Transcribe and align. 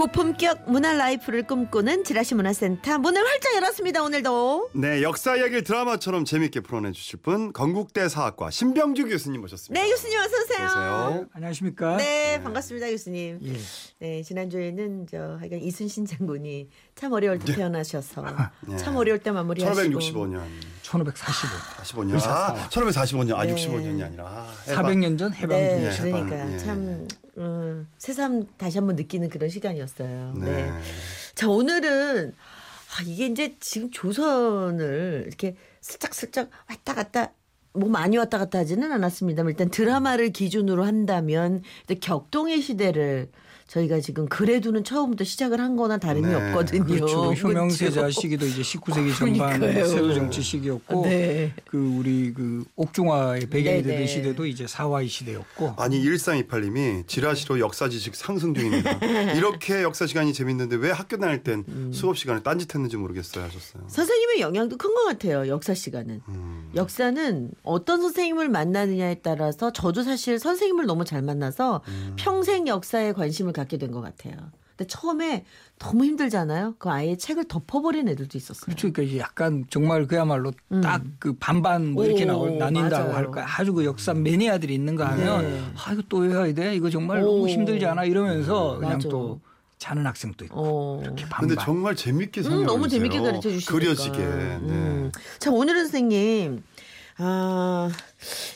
고품격 0.00 0.70
문화 0.70 0.94
라이프를 0.94 1.42
꿈꾸는 1.42 2.04
지라시 2.04 2.34
문화센터 2.34 2.98
문을 3.00 3.22
활짝 3.22 3.54
열었습니다. 3.56 4.02
오늘도 4.02 4.70
네, 4.72 5.02
역사 5.02 5.36
이야기를 5.36 5.62
드라마처럼 5.62 6.24
재밌게 6.24 6.60
풀어내 6.60 6.92
주실 6.92 7.18
분 7.20 7.52
건국대 7.52 8.08
사학과 8.08 8.48
신병주 8.48 9.08
교수님 9.08 9.42
모셨습니다. 9.42 9.78
네 9.78 9.90
교수님 9.90 10.18
어서 10.18 10.36
오세요. 10.42 10.66
어서오세요. 10.66 11.26
안녕하십니까? 11.34 11.98
네 11.98 12.40
반갑습니다 12.42 12.88
교수님. 12.88 13.40
예. 13.42 13.52
네 13.98 14.22
지난주에는 14.22 15.06
저 15.10 15.36
하여간 15.38 15.60
이순신 15.60 16.06
장군이 16.06 16.70
참 16.94 17.12
어려울 17.12 17.38
때 17.38 17.54
태어나셔서 17.54 18.24
네. 18.68 18.78
참 18.78 18.96
어려울 18.96 19.18
때 19.18 19.30
마무리하시고 19.32 19.98
1565년, 19.98 20.40
1545. 20.90 21.48
45년, 21.84 22.20
아, 22.24 22.68
1545년, 22.68 23.36
아, 23.36 23.44
네. 23.44 23.54
65년이 23.54 24.02
아니라 24.04 24.26
아, 24.26 24.54
해방. 24.66 24.84
400년 24.86 25.18
전 25.18 25.32
해방. 25.32 25.48
네, 25.50 25.86
예, 25.86 25.96
그러니까 25.96 26.34
해방, 26.36 26.52
예. 26.52 26.58
참 26.58 27.08
음, 27.38 27.88
새삼 27.98 28.46
다시 28.58 28.78
한번 28.78 28.96
느끼는 28.96 29.28
그런 29.28 29.48
시간이었어요. 29.48 30.34
네. 30.36 30.46
네. 30.46 30.80
자 31.36 31.48
오늘은 31.48 32.34
아, 32.98 33.02
이게 33.06 33.26
이제 33.26 33.56
지금 33.60 33.90
조선을 33.92 35.24
이렇게 35.28 35.54
슬쩍슬쩍 35.80 36.50
왔다 36.68 36.94
갔다 36.94 37.32
뭐 37.72 37.88
많이 37.88 38.16
왔다 38.16 38.38
갔다 38.38 38.58
하지는 38.58 38.90
않았습니다만 38.90 39.52
일단 39.52 39.70
드라마를 39.70 40.30
기준으로 40.30 40.84
한다면 40.84 41.62
일단 41.82 42.00
격동의 42.00 42.62
시대를 42.62 43.30
저희가 43.70 44.00
지금 44.00 44.26
그래도는 44.28 44.82
처음부터 44.82 45.22
시작을 45.22 45.60
한 45.60 45.76
거나 45.76 45.96
다름이 45.98 46.26
네. 46.26 46.34
없거든요. 46.34 46.84
그렇죠. 46.84 47.32
효명세자 47.32 48.00
그렇죠? 48.00 48.20
시기도 48.20 48.44
이제 48.46 48.62
19세기 48.62 49.16
전반 49.16 49.60
그러니까요. 49.60 49.86
세도 49.86 50.12
정치 50.14 50.42
시기였고 50.42 51.02
네. 51.04 51.52
그 51.70 51.78
우리 51.78 52.32
그 52.34 52.64
옥중화의 52.74 53.46
배경이 53.46 53.76
네, 53.76 53.82
네. 53.82 53.88
되던 53.92 54.06
시대도 54.08 54.46
이제 54.46 54.66
사화의 54.66 55.06
시대였고 55.06 55.74
아니 55.78 56.02
1328님이 56.04 57.06
지라시로 57.06 57.60
역사 57.60 57.88
지식 57.88 58.16
상승 58.16 58.54
중입니다. 58.54 58.90
이렇게 59.38 59.84
역사 59.84 60.04
시간이 60.04 60.32
재밌는데 60.32 60.74
왜 60.74 60.90
학교 60.90 61.16
다닐 61.18 61.44
땐 61.44 61.64
음. 61.68 61.92
수업 61.94 62.18
시간에 62.18 62.42
딴짓했는지 62.42 62.96
모르겠어요 62.96 63.44
하셨어요. 63.44 63.84
선생님의 63.88 64.40
영향도 64.40 64.76
큰 64.78 64.90
것 64.90 65.04
같아요. 65.04 65.46
역사 65.46 65.72
시간은. 65.72 66.20
음. 66.28 66.72
역사는 66.74 67.52
어떤 67.62 68.00
선생님을 68.02 68.48
만나느냐에 68.48 69.20
따라서 69.22 69.72
저도 69.72 70.02
사실 70.02 70.40
선생님을 70.40 70.86
너무 70.86 71.04
잘 71.04 71.22
만나서 71.22 71.82
음. 71.86 72.16
평생 72.18 72.66
역사에 72.66 73.12
관심을 73.12 73.52
갖게 73.60 73.76
된 73.78 73.90
것 73.92 74.00
같아요. 74.00 74.34
근데 74.76 74.86
처음에 74.88 75.44
너무 75.78 76.04
힘들잖아요. 76.06 76.76
그 76.78 76.88
아예 76.88 77.14
책을 77.16 77.44
덮어버린 77.48 78.08
애들도 78.08 78.38
있었어요. 78.38 78.64
그렇죠. 78.64 78.90
그러니까 78.92 79.02
이제 79.02 79.18
약간 79.18 79.66
정말 79.68 80.06
그야말로 80.06 80.52
음. 80.72 80.80
딱그 80.80 81.34
반반 81.38 81.92
뭐 81.92 82.04
이렇게 82.06 82.24
오, 82.24 82.26
나올 82.28 82.56
나뉜다고 82.58 83.04
맞아요. 83.10 83.16
할까 83.16 83.44
아주 83.58 83.72
그 83.74 83.84
역사 83.84 84.14
매니아들이 84.14 84.74
있는가 84.74 85.10
하면 85.12 85.42
네. 85.42 85.62
아 85.76 85.92
이거 85.92 86.02
또 86.08 86.18
외워야 86.18 86.52
돼 86.54 86.74
이거 86.74 86.88
정말 86.88 87.18
오. 87.22 87.26
너무 87.26 87.48
힘들지 87.48 87.84
않아 87.84 88.04
이러면서 88.04 88.76
그냥 88.78 88.94
맞아. 88.94 89.08
또 89.10 89.40
자는 89.78 90.06
학생도 90.06 90.44
있고 90.46 90.54
어. 90.56 91.00
이렇게 91.02 91.24
반반. 91.24 91.48
근데 91.48 91.62
정말 91.62 91.94
재밌게 91.96 92.40
음, 92.40 92.42
설명해 92.44 92.64
너무 92.66 92.88
주세요. 92.88 93.00
재밌게 93.08 93.20
가르쳐 93.20 93.50
주시니까. 93.50 93.72
그려지게. 93.72 94.18
네. 94.18 94.56
음. 94.62 95.12
자 95.38 95.50
오늘은 95.50 95.80
선생님 95.88 96.62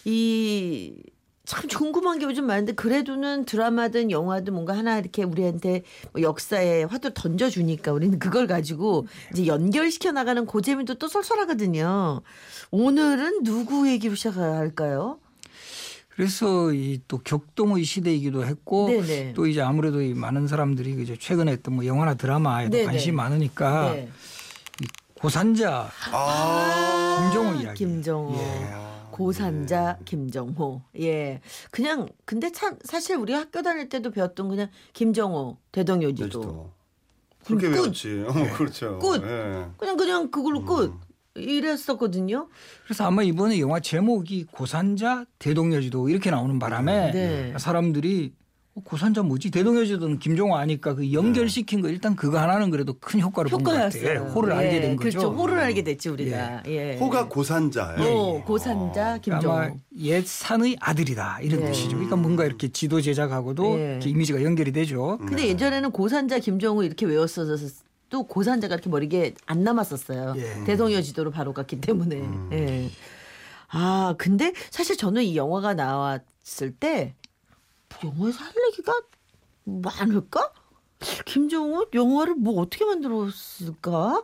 아이 0.04 0.94
참 1.46 1.68
궁금한 1.68 2.18
게 2.18 2.24
요즘 2.24 2.46
많은데 2.46 2.72
그래도는 2.72 3.44
드라마든 3.44 4.10
영화든 4.10 4.54
뭔가 4.54 4.76
하나 4.76 4.98
이렇게 4.98 5.24
우리한테 5.24 5.82
뭐 6.12 6.22
역사에 6.22 6.84
화두 6.84 7.12
던져 7.12 7.50
주니까 7.50 7.92
우리는 7.92 8.18
그걸 8.18 8.46
가지고 8.46 9.06
이제 9.32 9.46
연결시켜 9.46 10.10
나가는 10.12 10.46
그 10.46 10.62
재미도 10.62 10.94
또 10.94 11.06
쏠쏠하거든요. 11.06 12.22
오늘은 12.70 13.42
누구 13.44 13.88
얘기로 13.88 14.14
시작할까요? 14.14 15.18
그래서 16.16 16.72
이 16.72 17.00
또 17.08 17.18
격동의 17.18 17.84
시대이기도 17.84 18.46
했고 18.46 18.88
네네. 18.88 19.32
또 19.34 19.46
이제 19.46 19.60
아무래도 19.60 20.00
이 20.00 20.14
많은 20.14 20.46
사람들이 20.46 21.02
이제 21.02 21.16
최근에 21.18 21.52
했던 21.52 21.74
뭐 21.74 21.84
영화나 21.84 22.14
드라마에도 22.14 22.70
네네. 22.70 22.84
관심이 22.86 23.14
많으니까 23.16 23.92
네. 23.92 24.08
고산자 25.20 25.90
아. 26.12 27.30
김정호 27.32 27.60
이야기. 27.62 27.78
김정호. 27.84 28.34
예. 28.38 28.93
고산자 29.14 29.98
김정호. 30.04 30.82
예. 30.98 31.40
그냥 31.70 32.08
근데 32.24 32.50
참 32.50 32.76
사실 32.82 33.16
우리 33.16 33.32
학교 33.32 33.62
다닐 33.62 33.88
때도 33.88 34.10
배웠던 34.10 34.48
그냥 34.48 34.68
김정호 34.92 35.58
대동요지도 35.70 36.26
제주도. 36.26 36.70
그렇게 37.46 37.68
끝. 37.68 37.74
외웠지. 37.74 38.24
어, 38.26 38.32
그렇죠. 38.56 38.98
끝. 38.98 39.22
예. 39.22 39.66
그냥 39.76 39.96
그냥 39.96 40.30
그걸로 40.32 40.64
끝 40.64 40.92
이랬었거든요. 41.36 42.48
그래서 42.84 43.04
아마 43.04 43.22
이번에 43.22 43.60
영화 43.60 43.78
제목이 43.78 44.46
고산자 44.50 45.26
대동여지도 45.38 46.08
이렇게 46.08 46.32
나오는 46.32 46.58
바람에 46.58 47.12
네. 47.12 47.54
사람들이 47.58 48.32
어, 48.36 48.43
고산자 48.82 49.22
뭐지 49.22 49.52
대동여지도는 49.52 50.18
김정호 50.18 50.56
아니까 50.56 50.94
그 50.94 51.12
연결시킨 51.12 51.80
거 51.80 51.88
일단 51.88 52.16
그거 52.16 52.40
하나는 52.40 52.70
그래도 52.70 52.94
큰 52.98 53.20
효과를 53.20 53.48
본것 53.50 53.72
같아요. 53.72 54.02
예, 54.02 54.14
효과였어요. 54.16 54.32
호를 54.34 54.52
알게 54.52 54.80
된 54.80 54.96
거죠. 54.96 55.18
그렇죠. 55.18 55.30
호를 55.32 55.58
알게 55.60 55.84
됐지 55.84 56.08
우리가. 56.08 56.64
예. 56.66 56.96
호가 56.96 57.28
고산자예요. 57.28 58.02
어, 58.04 58.44
고산자 58.44 59.18
김정호. 59.18 59.54
아마 59.56 59.70
옛 59.98 60.26
산의 60.26 60.76
아들이다 60.80 61.38
이런 61.42 61.60
네. 61.60 61.66
뜻이죠. 61.66 61.90
그러니까 61.90 62.16
뭔가 62.16 62.44
이렇게 62.44 62.66
지도 62.68 63.00
제작하고도 63.00 63.76
네. 63.76 63.90
이렇게 63.92 64.10
이미지가 64.10 64.42
연결이 64.42 64.72
되죠. 64.72 65.18
근데 65.18 65.46
예전에는 65.46 65.92
고산자 65.92 66.40
김정호 66.40 66.82
이렇게 66.82 67.06
외웠어서 67.06 67.56
또 68.10 68.24
고산자가 68.24 68.74
이렇게 68.74 68.90
머리에 68.90 69.34
안 69.46 69.62
남았었어요. 69.62 70.34
예. 70.36 70.64
대동여 70.64 71.00
지도로 71.00 71.30
바로 71.30 71.52
갔기 71.52 71.80
때문에. 71.80 72.16
음. 72.16 72.48
예. 72.52 72.90
아 73.68 74.14
근데 74.18 74.52
사실 74.70 74.96
저는 74.96 75.22
이 75.22 75.36
영화가 75.36 75.74
나왔을 75.74 76.72
때 76.78 77.14
영화에서 78.02 78.44
할 78.44 78.52
얘기가 78.68 78.92
많을까? 79.64 80.52
김정호 81.26 81.86
영화를 81.94 82.34
뭐 82.34 82.60
어떻게 82.60 82.84
만들었을까? 82.84 84.22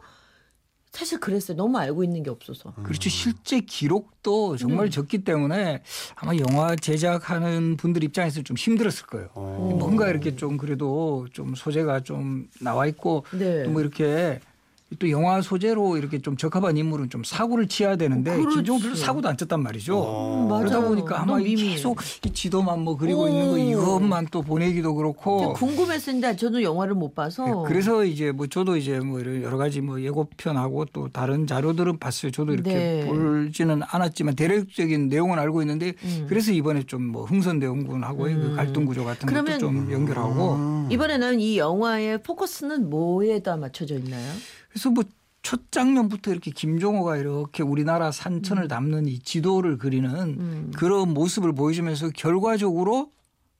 사실 0.92 1.20
그랬어요. 1.20 1.56
너무 1.56 1.78
알고 1.78 2.02
있는 2.02 2.22
게 2.22 2.30
없어서. 2.30 2.72
그렇죠. 2.82 3.08
실제 3.08 3.60
기록도 3.60 4.56
정말 4.56 4.86
음. 4.86 4.90
적기 4.90 5.22
때문에 5.22 5.82
아마 6.16 6.32
영화 6.36 6.74
제작하는 6.74 7.76
분들 7.76 8.02
입장에서 8.02 8.42
좀 8.42 8.56
힘들었을 8.56 9.06
거예요. 9.06 9.28
어. 9.34 9.76
뭔가 9.78 10.08
이렇게 10.08 10.34
좀 10.34 10.56
그래도 10.56 11.28
좀 11.32 11.54
소재가 11.54 12.00
좀 12.00 12.48
나와 12.60 12.86
있고 12.86 13.24
네. 13.30 13.62
또뭐 13.64 13.80
이렇게 13.80 14.40
또 14.98 15.10
영화 15.10 15.40
소재로 15.42 15.96
이렇게 15.96 16.18
좀 16.18 16.36
적합한 16.36 16.76
인물은 16.76 17.10
좀 17.10 17.22
사고를 17.22 17.68
치야 17.68 17.96
되는데 17.96 18.36
그렇지. 18.36 18.56
김종호 18.56 18.80
별로 18.80 18.94
사고도 18.94 19.28
안 19.28 19.36
쳤단 19.36 19.62
말이죠. 19.62 19.98
어. 19.98 20.58
그러다. 20.58 20.80
보니까 20.80 21.20
아마. 21.20 21.38
계속 21.38 22.00
이 22.24 22.32
지도만 22.32 22.80
뭐 22.80 22.96
그리고 22.96 23.22
오. 23.24 23.28
있는 23.28 23.50
거 23.50 23.58
이것만 23.58 24.28
또 24.30 24.42
보내기도 24.42 24.94
그렇고 24.94 25.52
궁금했었는데 25.52 26.36
저는 26.36 26.62
영화를 26.62 26.94
못 26.94 27.14
봐서. 27.14 27.44
네, 27.44 27.52
그래서 27.66 28.04
이제 28.04 28.32
뭐 28.32 28.46
저도 28.46 28.76
이제 28.76 28.98
뭐 29.00 29.20
이런 29.20 29.42
여러 29.42 29.56
가지 29.58 29.80
뭐 29.80 30.00
예고편하고 30.00 30.86
또 30.92 31.08
다른 31.08 31.46
자료들은 31.46 31.98
봤어요. 31.98 32.30
저도 32.32 32.52
이렇게 32.52 32.72
네. 32.72 33.06
볼지는 33.06 33.82
않았지만 33.86 34.34
대략적인 34.36 35.08
내용은 35.08 35.38
알고 35.38 35.62
있는데 35.62 35.92
음. 36.04 36.26
그래서 36.28 36.52
이번에 36.52 36.82
좀 36.84 37.00
뭐 37.10 37.24
흥선대원군하고의 37.24 38.34
그 38.36 38.54
갈등 38.54 38.84
구조 38.84 39.04
같은 39.04 39.28
것도 39.32 39.58
좀 39.58 39.90
연결하고 39.90 40.54
음. 40.54 40.88
이번에는 40.92 41.40
이 41.40 41.58
영화의 41.58 42.22
포커스는 42.22 42.88
뭐에다 42.90 43.56
맞춰져 43.56 43.96
있나요? 43.96 44.32
그래서 44.70 44.90
뭐 44.90 45.04
첫 45.42 45.72
장면부터 45.72 46.32
이렇게 46.32 46.50
김종호가 46.50 47.16
이렇게 47.16 47.62
우리나라 47.62 48.12
산천을 48.12 48.68
담는 48.68 49.06
이 49.06 49.18
지도를 49.20 49.78
그리는 49.78 50.10
음. 50.14 50.72
그런 50.76 51.14
모습을 51.14 51.54
보여주면서 51.54 52.10
결과적으로 52.10 53.10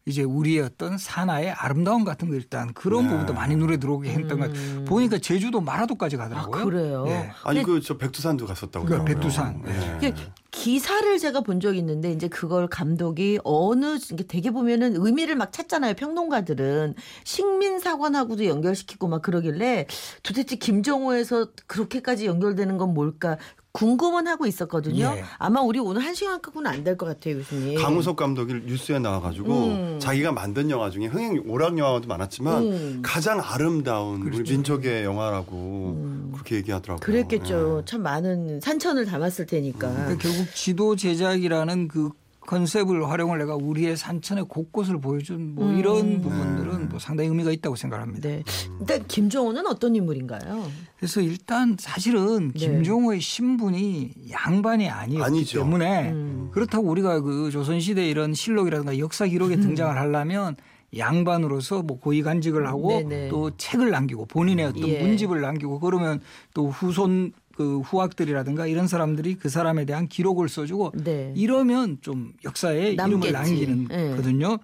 이제 0.06 0.22
우리의 0.22 0.60
어떤 0.60 0.98
산하의 0.98 1.52
아름다움 1.52 2.04
같은 2.04 2.28
거 2.28 2.34
일단 2.34 2.72
그런 2.74 3.04
네. 3.04 3.10
부분도 3.10 3.32
많이 3.34 3.54
눈에 3.54 3.76
들어오게 3.76 4.10
했던 4.10 4.40
것 4.40 4.46
음. 4.46 4.52
같아요. 4.52 4.84
보니까 4.84 5.18
제주도 5.18 5.60
마라도까지 5.60 6.16
아 6.16 6.18
가더라고요. 6.18 6.64
그래요. 6.64 7.04
예. 7.08 7.30
아니 7.44 7.62
그 7.62 7.80
저 7.80 7.96
백두산도 7.96 8.46
갔었다고. 8.46 8.84
그 8.86 8.92
그러더라고요. 8.92 9.14
백두산. 9.14 9.62
예. 10.02 10.14
기사를 10.50 11.18
제가 11.18 11.40
본 11.42 11.60
적이 11.60 11.78
있는데 11.78 12.10
이제 12.12 12.28
그걸 12.28 12.66
감독이 12.68 13.38
어느 13.44 13.98
되게 14.28 14.50
보면은 14.50 14.94
의미를 14.96 15.36
막 15.36 15.52
찾잖아요. 15.52 15.94
평론가들은 15.94 16.94
식민 17.24 17.78
사관하고도 17.78 18.46
연결시키고 18.46 19.08
막 19.08 19.22
그러길래 19.22 19.86
도대체 20.22 20.56
김정호에서 20.56 21.48
그렇게까지 21.66 22.26
연결되는 22.26 22.78
건 22.78 22.94
뭘까 22.94 23.38
궁금은 23.72 24.26
하고 24.26 24.46
있었거든요. 24.46 25.14
예. 25.16 25.22
아마 25.38 25.60
우리 25.60 25.78
오늘 25.78 26.02
한 26.04 26.12
시간 26.12 26.42
갖고는 26.42 26.68
안 26.68 26.82
될 26.82 26.96
것 26.96 27.06
같아요, 27.06 27.36
교수님. 27.36 27.78
강우석 27.80 28.16
감독이 28.16 28.52
뉴스에 28.66 28.98
나와가지고 28.98 29.54
음. 29.54 29.98
자기가 30.00 30.32
만든 30.32 30.70
영화 30.70 30.90
중에 30.90 31.06
흥행 31.06 31.40
오락 31.46 31.78
영화도 31.78 32.08
많았지만 32.08 32.62
음. 32.64 32.98
가장 33.04 33.40
아름다운 33.40 34.22
우리 34.22 34.32
그렇죠. 34.32 34.52
민족의 34.54 35.04
영화라고 35.04 35.94
음. 35.96 36.30
그렇게 36.32 36.56
얘기하더라고요. 36.56 36.98
그랬겠죠. 37.04 37.78
예. 37.82 37.84
참 37.84 38.02
많은 38.02 38.60
산천을 38.60 39.04
담았을 39.06 39.46
테니까. 39.46 39.88
그러니까 40.16 40.28
결국 40.40 40.54
지도 40.54 40.96
제작이라는 40.96 41.88
그 41.88 42.10
컨셉을 42.40 43.08
활용을 43.08 43.38
내가 43.38 43.54
우리의 43.54 43.96
산천의 43.96 44.46
곳곳을 44.48 45.00
보여준 45.00 45.54
뭐 45.54 45.68
음. 45.68 45.78
이런 45.78 46.20
부분들은 46.20 46.88
뭐 46.88 46.98
상당히 46.98 47.28
의미가 47.28 47.52
있다고 47.52 47.76
생각합니다. 47.76 48.28
네. 48.28 48.42
일단 48.80 49.06
김정호는 49.06 49.66
어떤 49.66 49.94
인물인가요? 49.94 50.66
그래서 50.96 51.20
일단 51.20 51.76
사실은 51.78 52.50
네. 52.52 52.58
김종호의 52.58 53.20
신분이 53.20 54.14
양반이 54.30 54.88
아니었기 54.88 55.22
아니죠. 55.22 55.58
때문에 55.60 56.10
음. 56.10 56.48
그렇다고 56.52 56.88
우리가 56.88 57.20
그 57.20 57.50
조선시대 57.50 58.08
이런 58.08 58.34
실록이라든가 58.34 58.98
역사 58.98 59.26
기록에 59.26 59.56
음. 59.56 59.60
등장을 59.60 59.96
하려면 59.96 60.56
양반으로서 60.96 61.82
뭐 61.82 62.00
고위 62.00 62.22
간직을 62.22 62.66
하고 62.66 62.88
네네. 62.88 63.28
또 63.28 63.56
책을 63.56 63.90
남기고 63.90 64.26
본인의 64.26 64.66
어떤 64.66 64.88
예. 64.88 65.02
문집을 65.02 65.40
남기고 65.40 65.78
그러면 65.78 66.20
또 66.52 66.68
후손 66.68 67.32
그 67.60 67.80
후학들이라든가 67.80 68.66
이런 68.66 68.88
사람들이 68.88 69.34
그 69.34 69.50
사람에 69.50 69.84
대한 69.84 70.08
기록을 70.08 70.48
써주고 70.48 70.92
네. 71.04 71.34
이러면 71.36 71.98
좀 72.00 72.32
역사에 72.42 72.94
남겠지. 72.94 73.28
이름을 73.28 73.32
남기는 73.32 73.88
예. 73.90 74.16
거든요. 74.16 74.56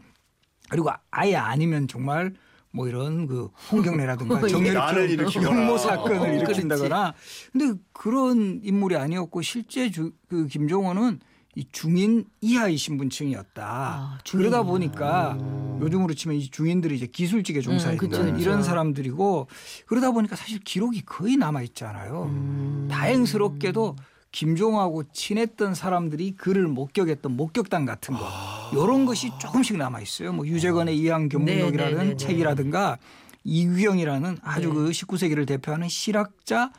그리고 0.71 0.89
아예 1.11 1.37
아니면 1.37 1.89
정말 1.89 2.33
뭐 2.73 2.89
이런 2.89 3.27
그 3.27 3.51
홍경래라든가 3.71 4.37
예. 4.41 4.41
난을 4.41 4.49
정렬 4.49 5.11
일으키거나. 5.11 5.47
흉모 5.51 5.77
사건을 5.77 6.19
어, 6.19 6.27
일으킨다거나 6.27 7.13
근데 7.53 7.79
그런 7.93 8.61
인물이 8.65 8.97
아니었고 8.97 9.43
실제 9.43 9.91
주, 9.91 10.13
그 10.31 10.47
김종호는 10.47 11.21
이 11.57 11.65
중인 11.73 12.27
이하의 12.43 12.77
신분층이었다. 12.77 13.65
아, 13.65 14.19
그러다. 14.31 14.63
보니까 14.63 15.39
요즘으로 15.81 16.13
치면 16.13 16.37
이 16.37 16.51
중인들이 16.51 16.95
이제 16.95 17.07
기술직에 17.07 17.63
종사했던 17.63 18.09
음, 18.09 18.11
그쵸, 18.11 18.25
그쵸. 18.25 18.37
이런 18.39 18.63
사람들이고 18.63 19.47
그러다 19.87 20.11
보니까 20.11 20.37
사실 20.37 20.61
기록이 20.61 21.03
거의 21.07 21.39
남아 21.39 21.63
있잖아요. 21.63 22.25
음. 22.25 22.89
다행스럽게도 22.91 23.97
김종호하고 24.33 25.05
친했던 25.13 25.75
사람들이 25.75 26.33
그를 26.33 26.69
목격했던 26.69 27.35
목격담 27.35 27.87
같은 27.87 28.15
거 28.15 28.29
이런 28.75 29.07
것이 29.07 29.31
조금씩 29.41 29.79
남아 29.79 30.03
있어요. 30.03 30.35
뭐 30.35 30.47
유재건의 30.47 30.99
이항 30.99 31.31
견문록이라는 31.31 31.93
네, 31.93 31.97
네, 31.97 32.05
네, 32.05 32.11
네. 32.11 32.17
책이라든가 32.17 32.99
이규영이라는 33.45 34.39
아주 34.43 34.69
네. 34.69 34.75
그 34.75 34.91
19세기를 34.91 35.47
대표하는 35.47 35.89
실학자 35.89 36.71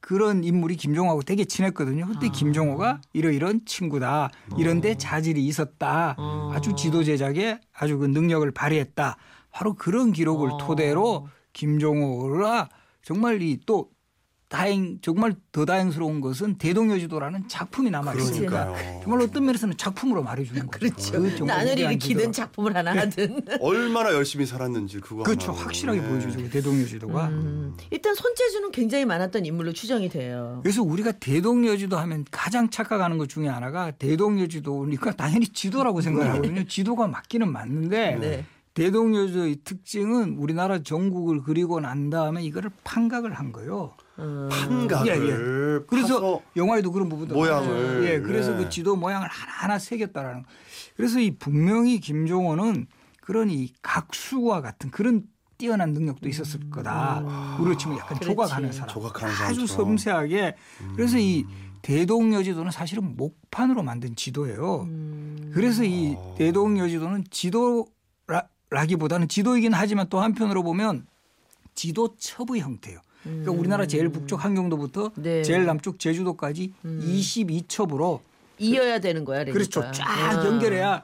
그런 0.00 0.44
인물이 0.44 0.76
김종호하고 0.76 1.22
되게 1.22 1.44
친했거든요. 1.44 2.06
그때 2.06 2.28
아. 2.28 2.30
김종호가 2.30 3.00
이러이런 3.12 3.62
친구다. 3.66 4.30
이런데 4.56 4.96
자질이 4.96 5.44
있었다. 5.46 6.14
어. 6.18 6.52
아주 6.54 6.74
지도 6.76 7.02
제작에 7.02 7.60
아주 7.72 7.98
그 7.98 8.06
능력을 8.06 8.48
발휘했다. 8.52 9.16
바로 9.50 9.74
그런 9.74 10.12
기록을 10.12 10.50
어. 10.50 10.58
토대로 10.58 11.28
김종호가 11.52 12.68
정말 13.02 13.42
이 13.42 13.58
또 13.66 13.90
다행 14.48 14.98
정말 15.02 15.34
더 15.50 15.64
다행스러운 15.64 16.20
것은 16.20 16.58
대동여지도라는 16.58 17.48
작품이 17.48 17.90
남아 17.90 18.14
있으니까. 18.14 18.74
정말 19.02 19.22
어떤 19.22 19.44
면에서는 19.44 19.76
작품으로 19.76 20.22
말해주는 20.22 20.66
거죠. 20.68 20.78
그렇죠. 20.78 21.12
그 21.12 21.26
일으키든 21.26 21.98
지도라. 21.98 22.30
작품을 22.30 22.76
하나 22.76 22.94
하든. 22.96 23.40
얼마나 23.60 24.12
열심히 24.14 24.46
살았는지 24.46 25.00
그거 25.00 25.24
그렇죠. 25.24 25.50
확실하게 25.50 26.00
네. 26.00 26.08
보여주죠. 26.08 26.38
그 26.38 26.50
대동여지도가. 26.50 27.28
음. 27.28 27.76
일단 27.90 28.14
손재주는 28.14 28.70
굉장히 28.70 29.04
많았던 29.04 29.44
인물로 29.46 29.72
추정이 29.72 30.08
돼요. 30.08 30.60
그래서 30.62 30.80
우리가 30.82 31.12
대동여지도 31.12 31.96
하면 31.98 32.24
가장 32.30 32.70
착각하는 32.70 33.18
것 33.18 33.28
중에 33.28 33.48
하나가 33.48 33.90
대동여지도니까 33.90 35.16
당연히 35.16 35.48
지도라고 35.48 36.00
생각하거든요. 36.00 36.64
지도가 36.68 37.08
맞기는 37.08 37.50
맞는데 37.50 38.16
네. 38.20 38.44
대동여지도의 38.74 39.56
특징은 39.64 40.36
우리나라 40.38 40.82
전국을 40.82 41.42
그리고 41.42 41.80
난 41.80 42.10
다음에 42.10 42.44
이거를 42.44 42.70
판각을 42.84 43.32
한 43.32 43.50
거예요. 43.50 43.94
어. 44.18 44.48
판각을 44.50 45.84
그래서 45.86 46.14
파서 46.14 46.42
영화에도 46.56 46.90
그런 46.90 47.08
부분도 47.08 47.34
모양을. 47.34 48.04
예, 48.04 48.20
그래서 48.20 48.52
네. 48.52 48.64
그 48.64 48.70
지도 48.70 48.96
모양을 48.96 49.28
하나하나 49.28 49.78
새겼다라는. 49.78 50.42
거. 50.42 50.48
그래서 50.96 51.20
이 51.20 51.36
분명히 51.36 52.00
김종호는 52.00 52.86
그런 53.20 53.50
이 53.50 53.72
각수와 53.82 54.60
같은 54.62 54.90
그런 54.90 55.24
뛰어난 55.58 55.92
능력도 55.92 56.28
있었을 56.28 56.70
거다. 56.70 57.56
우리로 57.60 57.76
치면 57.76 57.98
약간 57.98 58.16
음. 58.16 58.20
그렇지. 58.20 58.26
조각하는 58.26 58.72
사람. 58.72 58.88
조각하는 58.88 59.34
아주 59.34 59.66
사람처럼. 59.66 59.66
섬세하게. 59.66 60.56
그래서 60.94 61.18
이 61.18 61.44
대동여지도는 61.82 62.70
사실은 62.72 63.16
목판으로 63.16 63.82
만든 63.82 64.16
지도예요. 64.16 64.82
음. 64.82 65.50
그래서 65.54 65.84
이 65.84 66.16
대동여지도는 66.36 67.24
지도라기보다는 67.30 69.28
지도이긴 69.28 69.72
하지만 69.72 70.08
또 70.08 70.20
한편으로 70.20 70.62
보면 70.62 71.06
지도 71.74 72.16
첩의 72.16 72.60
형태예요. 72.60 73.00
그러니까 73.26 73.52
우리나라 73.52 73.86
제일 73.86 74.08
북쪽 74.08 74.44
한경도부터 74.44 75.06
음. 75.06 75.22
네. 75.22 75.38
음. 75.38 75.42
제일 75.42 75.64
남쪽 75.66 75.98
제주도까지 75.98 76.72
22첩으로 76.84 78.20
이어야 78.58 78.98
되는 79.00 79.24
거야, 79.24 79.44
그러니까. 79.44 79.52
그렇죠. 79.52 79.92
쫙 79.92 80.08
아. 80.08 80.46
연결해야 80.46 81.02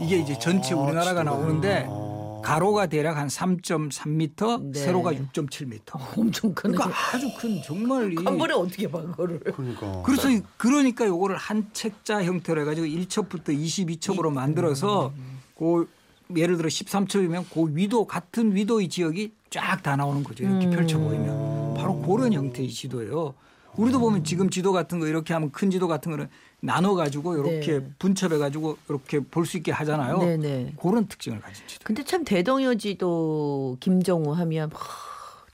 이게 0.00 0.18
이제 0.18 0.38
전체 0.38 0.74
우리나라가 0.74 1.20
지도가. 1.20 1.24
나오는데 1.24 1.86
아. 1.88 2.40
가로가 2.44 2.86
대략 2.86 3.16
한 3.18 3.26
3.3m, 3.28 4.72
네. 4.72 4.78
세로가 4.80 5.12
6.7m. 5.12 5.80
엄청 6.16 6.54
크네. 6.54 6.76
그러니까 6.76 6.90
아주 7.14 7.28
큰 7.36 7.60
정말 7.62 8.12
이한 8.12 8.38
번에 8.38 8.54
어떻게 8.54 8.88
봐, 8.90 9.02
그거를. 9.02 9.40
그러니까. 9.40 10.02
그래서 10.06 10.30
이- 10.30 10.40
그러니까 10.56 11.04
요거를 11.06 11.36
한 11.36 11.68
책자 11.72 12.22
형태로 12.22 12.60
해 12.60 12.64
가지고 12.64 12.86
1첩부터 12.86 13.46
22첩으로 13.48 14.30
만들어서 14.32 15.12
그 15.58 15.88
예를 16.36 16.56
들어 16.56 16.68
13첩이면 16.68 17.44
그 17.52 17.66
위도 17.74 18.06
같은 18.06 18.54
위도의 18.54 18.88
지역이 18.88 19.32
쫙 19.50 19.82
다 19.82 19.96
나오는 19.96 20.22
거죠. 20.22 20.44
이렇게 20.44 20.66
음. 20.66 20.70
펼쳐 20.70 20.98
보이면 20.98 21.74
바로 21.74 22.00
그런 22.02 22.32
형태의 22.32 22.68
지도예요. 22.68 23.34
우리도 23.76 24.00
보면 24.00 24.24
지금 24.24 24.50
지도 24.50 24.72
같은 24.72 24.98
거 24.98 25.06
이렇게 25.06 25.32
하면 25.34 25.52
큰 25.52 25.70
지도 25.70 25.86
같은 25.88 26.10
거는 26.10 26.28
나눠 26.60 26.94
가지고 26.94 27.36
이렇게 27.36 27.78
네. 27.78 27.88
분첩해 28.00 28.38
가지고 28.38 28.76
이렇게 28.88 29.20
볼 29.20 29.46
수 29.46 29.56
있게 29.56 29.70
하잖아요. 29.72 30.18
네 30.18 30.36
네. 30.36 30.72
그런 30.80 31.06
특징을 31.06 31.40
가진 31.40 31.64
지도. 31.68 31.84
근데 31.84 32.02
참 32.04 32.24
대동여 32.24 32.74
지도 32.74 33.76
김정우 33.80 34.32
하면 34.32 34.70
막 34.70 34.80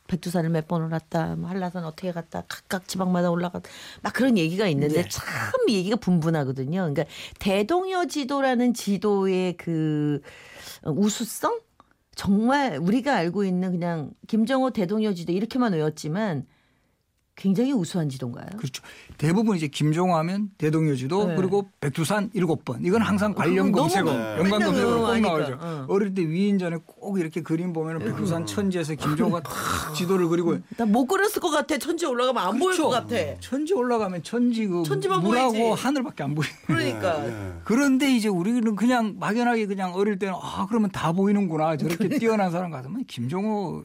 백두산을 0.07 0.51
몇 0.51 0.67
번 0.69 0.83
올랐다, 0.83 1.35
뭐 1.37 1.49
한라산 1.49 1.85
어떻게 1.85 2.13
갔다, 2.13 2.45
각각 2.49 2.87
지방마다 2.89 3.31
올라갔다, 3.31 3.69
막 4.03 4.13
그런 4.13 4.37
얘기가 4.37 4.67
있는데 4.69 5.03
네. 5.03 5.09
참 5.09 5.25
얘기가 5.69 5.97
분분하거든요. 5.97 6.81
그러니까 6.93 7.05
대동여 7.39 8.07
지도라는 8.07 8.75
지도의 8.75 9.57
그 9.57 10.21
우수성? 10.87 11.61
정말 12.15 12.79
우리가 12.79 13.15
알고 13.17 13.45
있는 13.45 13.73
그냥 13.73 14.13
김정호 14.29 14.71
대동여지도 14.71 15.33
이렇게만 15.33 15.73
외웠지만 15.73 16.47
굉장히 17.37 17.73
우수한 17.73 18.09
지도인가요? 18.09 18.47
그렇죠. 18.57 18.81
대부분 19.19 19.57
이제 19.57 19.67
김종호 19.67 20.15
하면 20.19 20.51
대동여지도 20.57 21.27
네. 21.29 21.35
그리고 21.37 21.69
백두산 21.81 22.31
일곱 22.33 22.65
번 22.65 22.85
이건 22.85 23.03
항상 23.03 23.35
관련 23.35 23.73
너무 23.73 23.79
검색어, 23.79 24.05
네. 24.05 24.39
연관 24.39 24.45
맨날 24.61 24.67
검색어로 24.69 25.01
꼭. 25.01 25.19
나오죠. 25.21 25.59
어. 25.61 25.87
어릴 25.89 26.15
때 26.15 26.23
위인전에 26.23 26.79
꼭 26.87 27.19
이렇게 27.19 27.43
그림 27.43 27.73
보면 27.73 27.97
은 27.97 28.07
백두산 28.07 28.47
천지에서 28.47 28.95
김종호가 28.95 29.43
탁 29.43 29.53
지도를 29.97 30.29
그리고 30.29 30.59
나 30.77 30.85
못 30.87 31.07
그렸을 31.07 31.41
것 31.43 31.51
같아. 31.51 31.77
천지 31.79 32.07
올라가면 32.07 32.41
안 32.41 32.59
보일 32.59 32.79
것 32.81 32.89
같아. 32.91 33.17
천지 33.41 33.75
올라가면 33.75 34.23
천지 34.23 34.67
그 34.69 34.85
천지만 34.87 35.21
물하고 35.23 35.53
보이지. 35.53 35.83
하늘밖에 35.83 36.23
안 36.23 36.35
보여. 36.37 36.47
그러니까 36.67 37.19
네, 37.23 37.29
네. 37.31 37.53
그런데 37.65 38.15
이제 38.15 38.29
우리는 38.29 38.77
그냥 38.77 39.17
막연하게 39.19 39.67
그냥 39.67 39.93
어릴 39.95 40.21
때는 40.21 40.35
아 40.41 40.67
그러면 40.69 40.91
다 40.91 41.11
보이는구나 41.13 41.77
저렇게 41.79 42.09
뛰어난 42.21 42.53
사람 42.53 42.71
같으면 42.71 43.05
김종호 43.07 43.85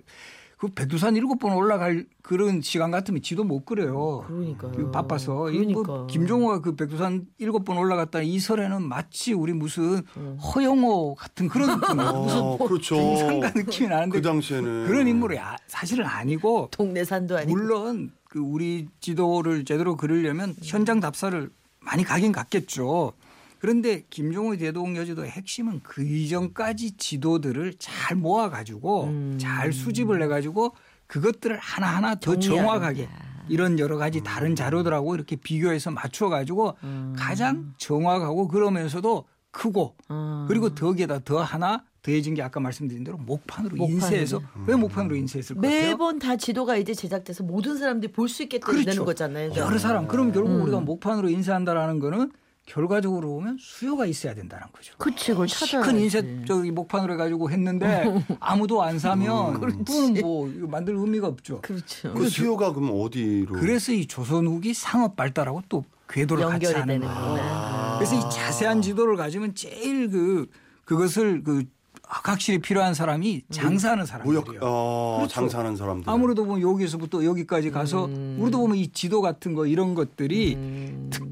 그 0.59 0.67
백두산 0.67 1.15
일곱 1.15 1.39
번 1.39 1.53
올라갈 1.53 2.05
그런 2.21 2.61
시간 2.61 2.91
같으면 2.91 3.21
지도 3.21 3.45
못 3.45 3.65
그래요. 3.65 4.25
그러니까요. 4.27 4.73
그 4.73 4.91
바빠서 4.91 5.49
이뭐 5.51 5.83
그러니까. 5.83 6.07
김종호가 6.07 6.59
그 6.59 6.75
백두산 6.75 7.27
일곱 7.37 7.63
번 7.63 7.77
올라갔다 7.77 8.21
이 8.21 8.39
설에는 8.39 8.81
마치 8.81 9.31
우리 9.31 9.53
무슨 9.53 10.01
음. 10.17 10.37
허영호 10.37 11.15
같은 11.15 11.47
그런 11.47 11.79
느낌, 11.79 11.95
무슨 11.95 12.39
어, 12.39 12.57
그렇죠. 12.57 12.95
등산가 12.97 13.51
느낌이 13.55 13.87
나는데 13.87 14.17
그 14.17 14.21
당시에는 14.21 14.87
그런 14.87 15.07
인물이 15.07 15.39
아- 15.39 15.55
사실은 15.67 16.05
아니고 16.05 16.67
동네 16.71 17.05
산도 17.05 17.37
아니고. 17.37 17.51
물론 17.57 18.11
그 18.25 18.39
우리 18.39 18.89
지도를 18.99 19.63
제대로 19.63 19.95
그리려면 19.95 20.53
현장 20.61 20.99
답사를 20.99 21.49
많이 21.79 22.03
가긴 22.03 22.33
갔겠죠. 22.33 23.13
그런데 23.59 24.03
김종호 24.09 24.55
대동여지도의 24.57 25.29
핵심은 25.31 25.81
그 25.83 26.03
이전까지 26.03 26.97
지도들을 26.97 27.73
잘 27.77 28.15
모아가지고 28.17 29.03
음. 29.05 29.37
잘 29.39 29.73
수집을 29.73 30.21
해가지고 30.23 30.73
그것들을 31.07 31.57
하나하나 31.59 32.15
더 32.15 32.37
정확하게. 32.39 33.07
이런 33.49 33.79
여러 33.79 33.97
가지 33.97 34.21
다른 34.23 34.55
자료들하고 34.55 35.15
이렇게 35.15 35.35
비교해서 35.35 35.89
맞춰 35.91 36.29
가지고 36.29 36.75
음. 36.83 37.15
가장 37.17 37.73
정확하고 37.77 38.47
그러면서도 38.47 39.25
크고 39.51 39.95
음. 40.11 40.45
그리고 40.47 40.69
거기에다 40.73 41.19
더 41.25 41.41
하나 41.41 41.83
더해진 42.03 42.35
게 42.35 42.43
아까 42.43 42.59
말씀드린 42.59 43.03
대로 43.03 43.17
목판으로 43.17 43.75
목판으로. 43.75 43.93
인쇄해서 43.95 44.39
왜 44.67 44.75
목판으로 44.75 45.15
인쇄했을 45.15 45.55
것 45.55 45.61
같아요? 45.63 45.81
매번 45.81 46.19
다 46.19 46.37
지도가 46.37 46.77
이제 46.77 46.93
제작돼서 46.93 47.43
모든 47.43 47.77
사람들이 47.77 48.11
볼 48.13 48.29
수 48.29 48.43
있게 48.43 48.59
그렇죠. 48.59 48.85
되는 48.85 49.03
거잖아요. 49.03 49.51
여러 49.55 49.77
사람 49.79 50.07
그럼 50.07 50.31
결국 50.31 50.51
음. 50.51 50.61
우리가 50.61 50.79
목판으로 50.81 51.29
인쇄한다라는 51.29 51.99
거는 51.99 52.31
결과적으로 52.65 53.29
보면 53.29 53.57
수요가 53.59 54.05
있어야 54.05 54.35
된다는 54.35 54.67
거죠. 54.71 54.93
그치, 54.97 55.31
그걸 55.31 55.47
찾아야 55.47 55.81
큰 55.81 55.99
인쇄 55.99 56.43
저기 56.45 56.69
목판으로 56.71 57.13
해가지고 57.13 57.49
했는데 57.49 58.05
아무도 58.39 58.83
안 58.83 58.99
사면 58.99 59.53
그거는 59.53 60.21
뭐 60.21 60.47
이거 60.47 60.67
만들 60.67 60.95
의미가 60.95 61.27
없죠. 61.27 61.61
그렇죠. 61.61 62.13
그 62.13 62.29
수요가 62.29 62.71
그럼 62.71 62.91
어디로? 62.93 63.53
그래서 63.55 63.91
이 63.91 64.05
조선 64.05 64.45
후기 64.45 64.73
상업 64.75 65.15
발달하고 65.15 65.63
또 65.67 65.83
궤도를 66.09 66.45
같이 66.45 66.73
하는 66.73 66.99
거예요. 67.01 67.95
그래서 67.97 68.15
이 68.15 68.31
자세한 68.31 68.81
지도를 68.83 69.15
가지면 69.15 69.55
제일 69.55 70.09
그 70.09 70.47
그것을 70.85 71.43
그 71.43 71.65
확실히 72.03 72.57
필요한 72.59 72.95
사람이 72.95 73.43
장사하는 73.51 74.05
사람들이요. 74.05 74.41
무역 74.41 74.63
어, 74.63 75.17
그렇죠. 75.19 75.33
장사하는 75.33 75.75
사람들. 75.75 76.09
아무래도 76.11 76.43
보면 76.45 76.61
여기서부터 76.61 77.23
여기까지 77.23 77.69
가서 77.69 78.05
음. 78.05 78.37
우리도 78.39 78.57
보면 78.57 78.77
이 78.77 78.87
지도 78.87 79.21
같은 79.21 79.53
거 79.53 79.67
이런 79.67 79.93
것들이 79.93 80.57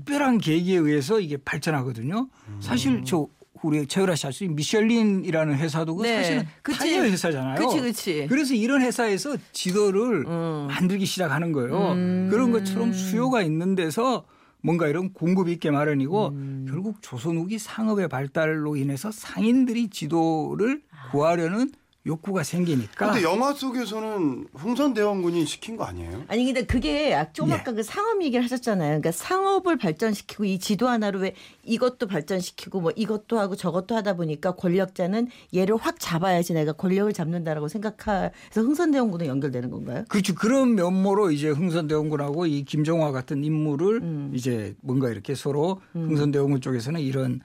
특별한 0.08 0.38
계기에 0.40 0.78
의해서 0.78 1.20
이게 1.20 1.38
발전하거든요. 1.38 2.28
음. 2.48 2.58
사실 2.62 3.04
저 3.04 3.28
우리 3.62 3.86
최유라 3.86 4.16
씨 4.16 4.28
아시죠? 4.28 4.52
미셸린이라는 4.52 5.56
회사도 5.56 5.96
그 5.96 6.04
네. 6.04 6.16
사실은 6.16 6.48
그치. 6.62 6.80
타이어 6.80 7.04
회사잖아요. 7.04 7.60
그치, 7.60 7.82
그치. 7.82 8.28
래서 8.30 8.54
이런 8.54 8.82
회사에서 8.82 9.36
지도를 9.52 10.26
음. 10.28 10.68
만들기 10.70 11.06
시작하는 11.06 11.52
거예요. 11.52 11.96
그런 12.30 12.52
것처럼 12.52 12.94
수요가 12.94 13.42
있는 13.42 13.76
데서 13.76 14.26
뭔가 14.62 14.88
이런 14.88 15.12
공급이 15.14 15.52
있게 15.54 15.72
마련이고 15.72 16.28
음. 16.30 16.66
결국 16.70 17.02
조선 17.02 17.38
후기 17.38 17.60
상업의 17.60 18.08
발달로 18.08 18.76
인해서 18.76 19.12
상인들이 19.12 19.90
지도를 19.90 20.82
구하려는 21.12 21.72
욕구가 22.08 22.44
생기니까 22.44 23.12
근데 23.12 23.24
영화 23.24 23.54
속에서는 23.54 24.48
흥선대원군이 24.54 25.46
시킨 25.46 25.76
거 25.78 25.84
아니에요? 25.84 26.24
아니 26.28 26.46
근데 26.46 26.66
그게 26.66 27.14
아- 27.14 27.32
좀 27.34 27.50
예. 27.50 27.54
아까 27.54 27.74
그 27.74 27.84
상업 27.84 28.24
얘기를 28.24 28.44
하셨잖아요. 28.44 28.88
그러니까 29.02 29.12
상업을 29.12 29.78
발전시키고 29.78 30.46
이 30.46 30.58
지도 30.60 30.88
하나로 30.88 31.20
왜 31.20 31.34
이것도 31.64 32.08
발전시키고 32.08 32.82
뭐 32.82 32.92
이것도 32.96 33.38
하고 33.40 33.56
저것도 33.56 33.96
하다 33.96 34.16
보니까 34.16 34.56
권력자는 34.56 35.28
얘를 35.54 35.76
확 35.76 35.98
잡아야지 36.00 36.54
내가 36.54 36.72
권력을 36.74 37.12
잡는다라고 37.12 37.68
생각해서 37.68 38.32
흥선대원군에 38.56 39.28
연결되는 39.28 39.70
건가요? 39.70 40.06
그렇죠. 40.08 40.34
그런 40.34 40.76
면모로 40.76 41.32
이제 41.32 41.50
흥선대원군하고 41.50 42.46
이 42.48 42.64
김정화 42.64 43.12
같은 43.12 43.44
인물을 43.44 43.98
음. 44.02 44.32
이제 44.34 44.76
뭔가 44.82 45.10
이렇게 45.10 45.36
서로 45.36 45.82
흥선대원군 45.94 46.62
쪽에서는 46.62 47.02
이런 47.02 47.42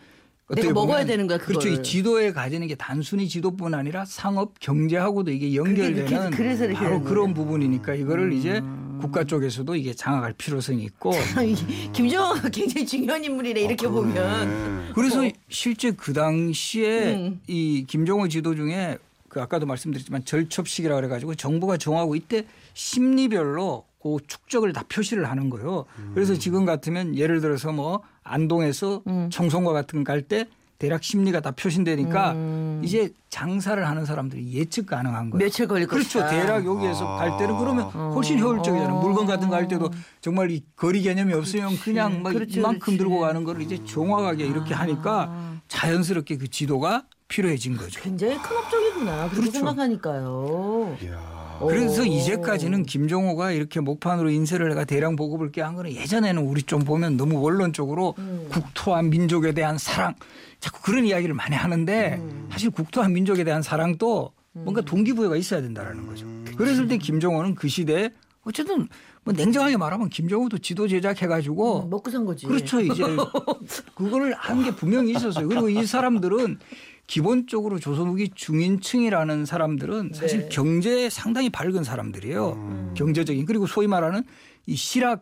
내가 0.55 0.73
먹어야 0.73 0.99
보면 0.99 1.07
되는 1.07 1.27
거야, 1.27 1.39
그렇죠. 1.39 1.61
그거를. 1.61 1.81
이 1.81 1.83
지도에 1.83 2.33
가지는 2.33 2.67
게 2.67 2.75
단순히 2.75 3.29
지도뿐 3.29 3.75
아니라 3.75 4.05
상업 4.05 4.59
경제하고도 4.61 5.31
이게 5.31 5.47
그게 5.47 5.57
연결되는 5.57 6.33
이렇게 6.33 6.73
바로 6.75 7.03
그런. 7.03 7.33
부분이니까 7.33 7.95
이거를 7.95 8.33
이제 8.33 8.59
음. 8.59 8.99
국가 9.01 9.25
쪽에서도 9.25 9.75
이게 9.75 9.95
장악할 9.95 10.35
필요성이 10.35 10.85
있고 10.85 11.13
김정화가 11.93 12.49
굉장히 12.51 12.87
중요한 12.87 13.25
인물이래 13.25 13.63
이렇게 13.63 13.89
보면. 13.89 14.87
네. 14.87 14.93
그래서 14.95 15.29
실제 15.49 15.93
그 15.93 16.13
당시에 16.13 17.15
음. 17.15 17.41
이 17.47 17.85
김정호 17.89 18.29
지도 18.29 18.55
중에 18.55 18.99
그 19.29 19.41
아까도 19.41 19.65
말씀드렸지만 19.65 20.27
절첩식이라 20.27 20.95
그래가지고 20.97 21.35
정부가 21.35 21.79
정하고 21.79 22.17
이때 22.17 22.45
심리별로 22.75 23.87
그 24.03 24.19
축적을 24.27 24.73
다 24.75 24.85
표시를 24.89 25.31
하는 25.31 25.49
거예요. 25.49 25.87
그래서 26.15 26.35
지금 26.35 26.67
같으면 26.67 27.17
예를 27.17 27.41
들어서 27.41 27.73
뭐 27.73 28.03
안동에서 28.25 29.03
음. 29.07 29.29
청송과 29.31 29.73
같은 29.73 30.05
거갈때 30.05 30.47
대략 30.79 31.05
심리가 31.05 31.39
다 31.41 31.53
표신되니까 31.53 32.33
음. 32.33 32.83
이제 32.85 33.13
장사를 33.31 33.87
하는 33.89 34.05
사람들이 34.05 34.53
예측 34.53 34.87
가능한 34.87 35.31
거예요. 35.31 35.45
며칠 35.45 35.69
걸릴 35.69 35.87
그렇죠. 35.87 36.19
것이다. 36.19 36.29
대략 36.29 36.67
여기에서 36.67 37.07
아. 37.07 37.19
갈 37.19 37.37
때는 37.39 37.57
그러면 37.57 37.85
훨씬 37.85 38.41
효율적이잖아요. 38.41 38.97
어. 38.97 39.01
물건 39.01 39.27
같은 39.27 39.49
거 39.49 39.55
할 39.55 39.69
때도 39.69 39.91
정말 40.21 40.51
이 40.51 40.65
거리 40.75 41.03
개념이 41.03 41.33
없으면 41.35 41.77
그냥 41.79 42.23
막 42.25 42.33
그렇지, 42.33 42.59
이만큼 42.59 42.81
그렇지. 42.81 42.99
들고 42.99 43.21
가는 43.21 43.45
거를 43.45 43.63
이제 43.63 43.85
정확하게 43.85 44.45
이렇게 44.45 44.75
하니까 44.75 45.61
자연스럽게 45.69 46.39
그 46.39 46.49
지도가 46.49 47.05
필요해진 47.29 47.77
거죠. 47.77 48.01
굉장히 48.01 48.37
큰 48.43 48.57
업적이구나. 48.57 49.17
그렇게 49.29 49.37
그렇죠. 49.37 49.53
생각하니까요. 49.53 50.97
이야. 51.03 51.32
그래서 51.69 52.03
오. 52.03 52.05
이제까지는 52.05 52.85
김종호가 52.85 53.53
이렇게 53.53 53.81
목판으로 53.81 54.31
인쇄를 54.31 54.71
해가 54.71 54.85
대량 54.85 55.17
보급을 55.17 55.53
꾀한 55.53 55.75
거는 55.75 55.93
예전에는 55.93 56.43
우리 56.43 56.63
좀 56.63 56.81
보면 56.85 57.17
너무 57.17 57.41
원론적으로 57.41 58.15
음. 58.19 58.47
국토와 58.51 59.03
민족에 59.03 59.53
대한 59.53 59.79
사랑 59.79 60.15
자꾸 60.61 60.83
그런 60.83 61.05
이야기를 61.05 61.35
많이 61.35 61.57
하는데 61.57 62.19
음. 62.21 62.49
사실 62.51 62.71
국토와 62.71 63.09
민족에 63.09 63.45
대한 63.45 63.63
사랑도 63.63 64.33
뭔가 64.53 64.83
동기부여가 64.83 65.37
있어야 65.37 65.63
된다라는 65.63 66.07
거죠. 66.07 66.27
그랬을 66.57 66.87
때 66.87 66.99
김종호는 66.99 67.55
그 67.55 67.69
시대에 67.69 68.11
어쨌든 68.45 68.89
뭐 69.25 69.33
냉정하게 69.33 69.77
말하면 69.77 70.09
김종호도 70.09 70.59
지도 70.59 70.89
제작해가지고 70.89 71.85
음, 71.85 71.91
먹고 71.91 72.11
산 72.11 72.25
거지. 72.25 72.47
그렇죠. 72.47 72.81
이제 72.81 73.05
그거를 73.95 74.35
한게 74.35 74.75
분명히 74.75 75.13
있었어요. 75.13 75.47
그리고 75.49 75.69
이 75.69 75.87
사람들은 75.87 76.59
기본적으로 77.07 77.79
조선 77.79 78.09
후기 78.09 78.31
중인층이라는 78.35 79.45
사람들은 79.45 80.13
사실 80.15 80.41
네. 80.43 80.49
경제에 80.49 81.11
상당히 81.11 81.51
밝은 81.51 81.85
사람들이에요. 81.85 82.93
경제적인 82.97 83.45
그리고 83.45 83.67
소위 83.67 83.87
말하는 83.87 84.23
이 84.67 84.77
실학을 84.77 85.19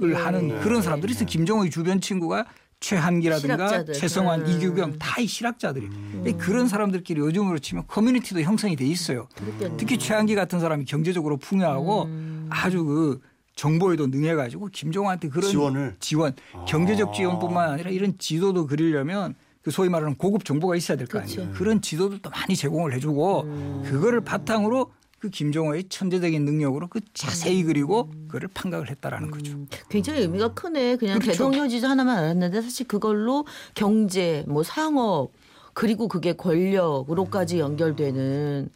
네. 0.00 0.12
하는 0.14 0.60
그런 0.60 0.82
사람들이 0.82 1.12
있어요. 1.12 1.26
김정호의 1.26 1.70
주변 1.70 2.00
친구가 2.00 2.46
최한기라든가 2.80 3.56
실학자들. 3.68 3.94
최성환, 3.94 4.40
음. 4.42 4.46
이규경 4.46 4.98
다 4.98 5.20
이 5.22 5.26
실학자들이. 5.26 5.88
에요 6.26 6.36
그런 6.36 6.68
사람들끼리 6.68 7.20
요즘으로 7.20 7.58
치면 7.58 7.84
커뮤니티도 7.86 8.40
형성이 8.42 8.76
돼 8.76 8.84
있어요. 8.84 9.28
그랬겠네. 9.36 9.76
특히 9.78 9.96
최한기 9.98 10.34
같은 10.34 10.60
사람이 10.60 10.84
경제적으로 10.84 11.38
풍요하고 11.38 12.02
음. 12.04 12.46
아주 12.50 12.84
그 12.84 13.20
정보에도 13.54 14.08
능해가지고 14.08 14.68
김종호한테 14.72 15.28
그런 15.28 15.48
지원을? 15.48 15.96
지원, 16.00 16.34
경제적 16.68 17.14
지원뿐만 17.14 17.70
아니라 17.70 17.90
이런 17.90 18.18
지도도 18.18 18.66
그리려면 18.66 19.34
그 19.64 19.70
소위 19.70 19.88
말하는 19.88 20.16
고급 20.16 20.44
정보가 20.44 20.76
있어야 20.76 20.98
될거 20.98 21.20
그치. 21.20 21.40
아니에요. 21.40 21.54
그런 21.56 21.80
지도도 21.80 22.28
많이 22.28 22.54
제공을 22.54 22.92
해주고 22.92 23.40
음. 23.44 23.82
그거를 23.86 24.20
바탕으로 24.20 24.92
그 25.18 25.30
김종호의 25.30 25.84
천재적인 25.88 26.44
능력으로 26.44 26.86
그 26.88 27.00
자세히 27.14 27.62
그리고 27.62 28.10
그거를 28.26 28.48
판각을 28.52 28.90
했다라는 28.90 29.30
거죠. 29.30 29.56
굉장히 29.88 30.20
의미가 30.20 30.52
크네. 30.52 30.96
그냥 30.96 31.18
그렇죠. 31.18 31.32
대동여 31.32 31.68
지도 31.68 31.88
하나만 31.88 32.18
알았는데 32.18 32.60
사실 32.60 32.86
그걸로 32.86 33.46
경제, 33.74 34.44
뭐 34.46 34.62
상업 34.62 35.30
그리고 35.72 36.08
그게 36.08 36.34
권력으로까지 36.34 37.58
연결되는 37.58 38.68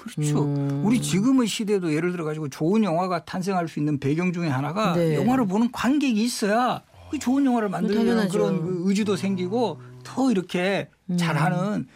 그렇죠. 0.00 0.42
음. 0.42 0.82
우리 0.84 1.00
지금의 1.00 1.46
시대도 1.46 1.94
예를 1.94 2.10
들어 2.10 2.24
가지고 2.24 2.48
좋은 2.48 2.82
영화가 2.82 3.24
탄생할 3.24 3.68
수 3.68 3.78
있는 3.78 4.00
배경 4.00 4.32
중에 4.32 4.48
하나가 4.48 4.94
네. 4.94 5.14
영화를 5.14 5.46
보는 5.46 5.70
관객이 5.70 6.20
있어야 6.20 6.82
그 7.12 7.18
좋은 7.20 7.44
영화를 7.46 7.68
만들려는. 7.68 8.28
그런 8.28 8.60
그 8.60 8.82
의지도 8.88 9.14
생기고 9.14 9.91
더 10.02 10.30
이렇게 10.30 10.88
음. 11.10 11.16
잘하는 11.16 11.88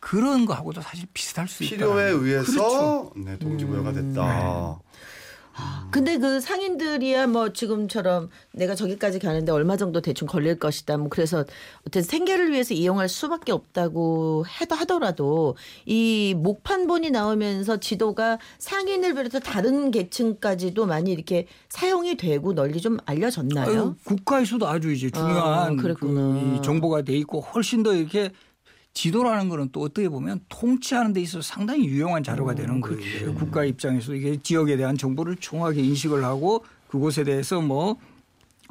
그런 0.00 0.46
거하고도 0.46 0.80
사실 0.80 1.06
비슷할 1.12 1.48
수 1.48 1.64
있다. 1.64 1.76
필요에 1.76 2.10
의해서 2.10 2.52
그렇죠. 2.52 3.12
네, 3.16 3.38
동기부여가 3.38 3.92
됐다. 3.92 4.80
근데 5.90 6.18
그 6.18 6.40
상인들이야 6.40 7.28
뭐 7.28 7.52
지금처럼 7.52 8.28
내가 8.52 8.74
저기까지 8.74 9.18
가는데 9.18 9.52
얼마 9.52 9.76
정도 9.76 10.00
대충 10.00 10.28
걸릴 10.28 10.58
것이다. 10.58 10.98
뭐 10.98 11.08
그래서 11.08 11.44
어떤 11.86 12.02
생계를 12.02 12.52
위해서 12.52 12.74
이용할 12.74 13.08
수밖에 13.08 13.52
없다고 13.52 14.44
해도 14.60 14.74
하더라도 14.74 15.56
이 15.86 16.34
목판본이 16.36 17.10
나오면서 17.10 17.78
지도가 17.78 18.38
상인을 18.58 19.14
비롯해 19.14 19.40
다른 19.40 19.90
계층까지도 19.90 20.86
많이 20.86 21.10
이렇게 21.10 21.46
사용이 21.70 22.16
되고 22.16 22.52
널리 22.52 22.80
좀 22.80 22.98
알려졌나요? 23.06 23.70
아유, 23.70 23.94
국가에서도 24.04 24.68
아주 24.68 24.92
이제 24.92 25.10
중요한 25.10 25.78
아. 25.78 25.82
그이 25.82 26.62
정보가 26.62 27.02
돼 27.02 27.16
있고 27.16 27.40
훨씬 27.40 27.82
더 27.82 27.94
이렇게 27.94 28.30
지도라는 28.94 29.48
거는 29.48 29.68
또 29.72 29.82
어떻게 29.82 30.08
보면 30.08 30.40
통치하는 30.48 31.12
데 31.12 31.20
있어서 31.20 31.42
상당히 31.42 31.86
유용한 31.86 32.22
자료가 32.22 32.54
되는 32.54 32.80
거예요. 32.80 33.34
국가 33.34 33.64
입장에서 33.64 34.14
이게 34.14 34.36
지역에 34.42 34.76
대한 34.76 34.96
정보를 34.98 35.36
정확하게 35.36 35.82
인식을 35.82 36.24
하고 36.24 36.64
그곳에 36.88 37.22
대해서 37.22 37.60
뭐 37.60 37.96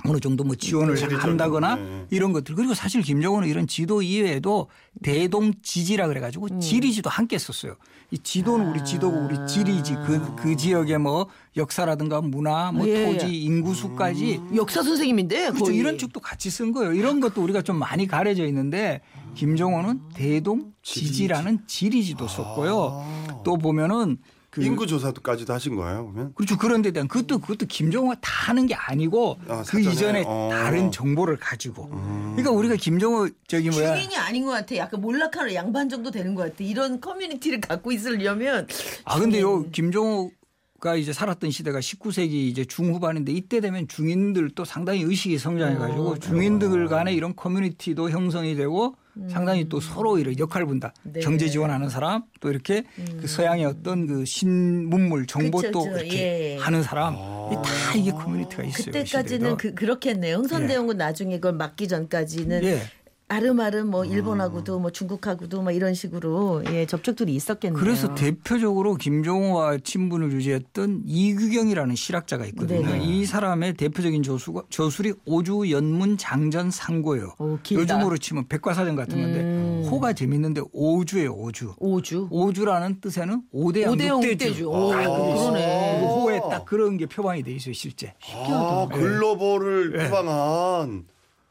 어느 0.06 0.20
정도 0.20 0.44
뭐 0.44 0.56
지원을 0.56 0.96
한다거나 1.18 1.76
네. 1.76 2.06
이런 2.12 2.32
것들 2.32 2.56
그리고 2.56 2.74
사실 2.74 3.02
김정은은 3.02 3.48
이런 3.48 3.68
지도 3.68 4.02
이외에도 4.02 4.68
대동 5.02 5.54
지지라 5.62 6.06
음. 6.06 6.10
그래가지고 6.10 6.60
지리지도 6.60 7.10
함께 7.10 7.38
썼어요. 7.38 7.76
이 8.12 8.18
지도는 8.20 8.70
우리 8.70 8.86
지도고 8.86 9.18
우리 9.18 9.36
아. 9.36 9.46
지리지 9.46 9.96
그, 10.06 10.36
그 10.36 10.56
지역의 10.56 11.00
뭐 11.00 11.28
역사라든가 11.58 12.22
문화 12.22 12.72
뭐 12.72 12.88
예, 12.88 13.06
토지 13.06 13.26
예. 13.26 13.32
인구수까지 13.32 14.40
역사 14.56 14.84
선생님인데 14.84 15.50
그렇죠. 15.50 15.66
거의. 15.66 15.78
이런 15.78 15.98
쪽도 15.98 16.20
같이 16.20 16.50
쓴 16.50 16.72
거예요. 16.72 16.94
이런 16.94 17.20
것도 17.20 17.42
우리가 17.42 17.64
좀 17.64 17.78
많이 17.78 18.08
가려져 18.08 18.46
있는데 18.46 19.02
김정호는 19.34 20.02
대동 20.14 20.74
지지라는 20.84 21.68
지리지도 21.68 22.28
썼고요. 22.28 23.42
또 23.44 23.58
보면은 23.58 24.18
그 24.50 24.64
인구 24.64 24.88
조사도까지도 24.88 25.54
하신 25.54 25.76
거예요, 25.76 26.10
그러면? 26.12 26.34
그렇죠. 26.34 26.58
그런 26.58 26.82
데 26.82 26.92
대한 26.92 27.08
그것도 27.08 27.40
그것도 27.40 27.66
김정호가 27.66 28.16
다 28.22 28.50
하는 28.50 28.66
게 28.66 28.76
아니고 28.76 29.38
아, 29.48 29.64
그? 29.68 29.80
이전에 29.80 30.24
어. 30.26 30.50
다른 30.52 30.92
정보를 30.92 31.38
가지고. 31.38 31.90
그러니까 31.90 32.52
우리가 32.52 32.76
김정호 32.76 33.30
저기 33.48 33.70
뭐야 33.70 33.96
주인이 33.96 34.16
아닌 34.16 34.46
것 34.46 34.52
같아. 34.52 34.76
약간 34.78 35.02
몰락하는 35.02 35.54
양반 35.54 35.90
정도 35.90 36.12
되는 36.12 36.34
것 36.34 36.44
같아. 36.44 36.56
이런 36.60 37.02
커뮤니티를 37.02 37.60
갖고 37.60 37.92
있으려면 37.92 38.68
아 39.04 39.20
근데 39.20 39.42
요 39.42 39.60
주인. 39.64 39.72
김정호가 39.72 40.96
이제 40.98 41.12
살았던 41.12 41.52
시대가 41.52 41.80
19세기 41.80 42.32
이제 42.32 42.64
중후반인데 42.64 43.34
이때 43.34 43.60
되면 43.60 43.88
중인들도 43.88 44.64
상당히 44.64 45.02
의식이 45.02 45.38
성장해가지고 45.38 46.08
어, 46.08 46.18
중인들 46.20 46.88
간의 46.88 47.16
이런 47.16 47.36
커뮤니티도 47.36 48.10
형성이 48.12 48.56
되고 48.56 48.96
상당히 49.30 49.68
또 49.70 49.80
서로 49.80 50.20
이런 50.20 50.38
역할 50.40 50.66
분담, 50.66 50.92
음. 51.06 51.12
네. 51.14 51.20
경제 51.22 51.50
지원하는 51.50 51.90
사람 51.90 52.24
또 52.40 52.50
이렇게 52.50 52.84
그 53.20 53.28
서양의 53.28 53.66
어떤 53.66 54.08
그 54.08 54.26
신문물 54.26 55.28
정보 55.28 55.58
그쵸, 55.60 55.72
또 55.72 55.84
그쵸. 55.84 55.98
이렇게 55.98 56.54
예. 56.56 56.58
하는 56.58 56.84
사람 56.84 57.16
아. 57.18 57.50
이다 57.52 57.96
이게 57.96 58.12
커뮤니티가 58.12 58.64
있어요. 58.64 58.86
그때까지는 58.86 59.26
시대에도. 59.26 59.58
그, 59.58 59.74
그렇겠네요. 59.74 60.38
흥선대원군 60.38 60.98
나중에 60.98 61.36
그걸 61.36 61.54
막기 61.54 61.88
전까지는 61.88 62.64
예. 62.64 62.82
아름아름 63.30 63.90
뭐 63.90 64.06
일본하고도 64.06 64.80
뭐 64.80 64.90
중국하고도 64.90 65.62
뭐 65.62 65.72
이런 65.72 65.94
식으로 65.94 66.64
예 66.72 66.86
접촉들이 66.86 67.36
있었겠네요. 67.36 67.78
그래서 67.78 68.16
대표적으로 68.16 68.96
김종호와 68.96 69.80
친분을 69.84 70.32
유지했던 70.32 71.04
이규경이라는 71.06 71.96
실학자가 71.96 72.46
있거든요. 72.48 72.88
네네. 72.88 73.04
이 73.04 73.26
사람의 73.26 73.74
대표적인 73.74 74.24
저수가 74.24 74.64
저술이 74.70 75.14
오주 75.26 75.70
연문 75.72 76.18
장전 76.18 76.72
상고예요. 76.72 77.36
오. 77.40 77.58
요즘으로 77.70 78.18
치면 78.18 78.48
백과사전 78.48 78.96
같은 78.96 79.22
건데 79.22 79.42
음. 79.42 79.86
호가 79.92 80.14
재밌는데 80.14 80.62
오주예요, 80.72 81.34
오주. 81.34 81.76
오주. 81.80 82.30
오주라는 82.32 83.02
뜻에는 83.02 83.42
오대양 83.52 83.98
딱 83.98 84.20
그게 84.22 84.48
있어요. 84.48 85.52
그러네. 85.52 86.00
그 86.00 86.06
호에 86.06 86.40
딱 86.50 86.66
그런 86.66 86.96
게 86.96 87.06
표방이 87.06 87.44
돼 87.44 87.52
있어요, 87.52 87.74
실제. 87.74 88.14
아, 88.34 88.88
글로벌을 88.92 89.92
네. 89.98 90.06
표방한. 90.06 91.06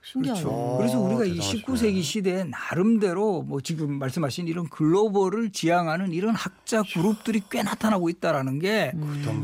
신기하네. 0.07 0.41
그렇죠. 0.41 0.77
그래서 0.79 1.01
우리가 1.01 1.25
이 1.25 1.31
대단하시네. 1.31 1.63
19세기 1.63 2.03
시대에 2.03 2.45
나름대로 2.45 3.43
뭐 3.43 3.61
지금 3.61 3.99
말씀하신 3.99 4.47
이런 4.47 4.69
글로벌을 4.69 5.51
지향하는 5.51 6.13
이런 6.13 6.35
학자 6.35 6.83
그룹들이 6.83 7.43
꽤 7.51 7.65
나타나고 7.65 8.09
있다라는 8.09 8.61
게 8.61 8.93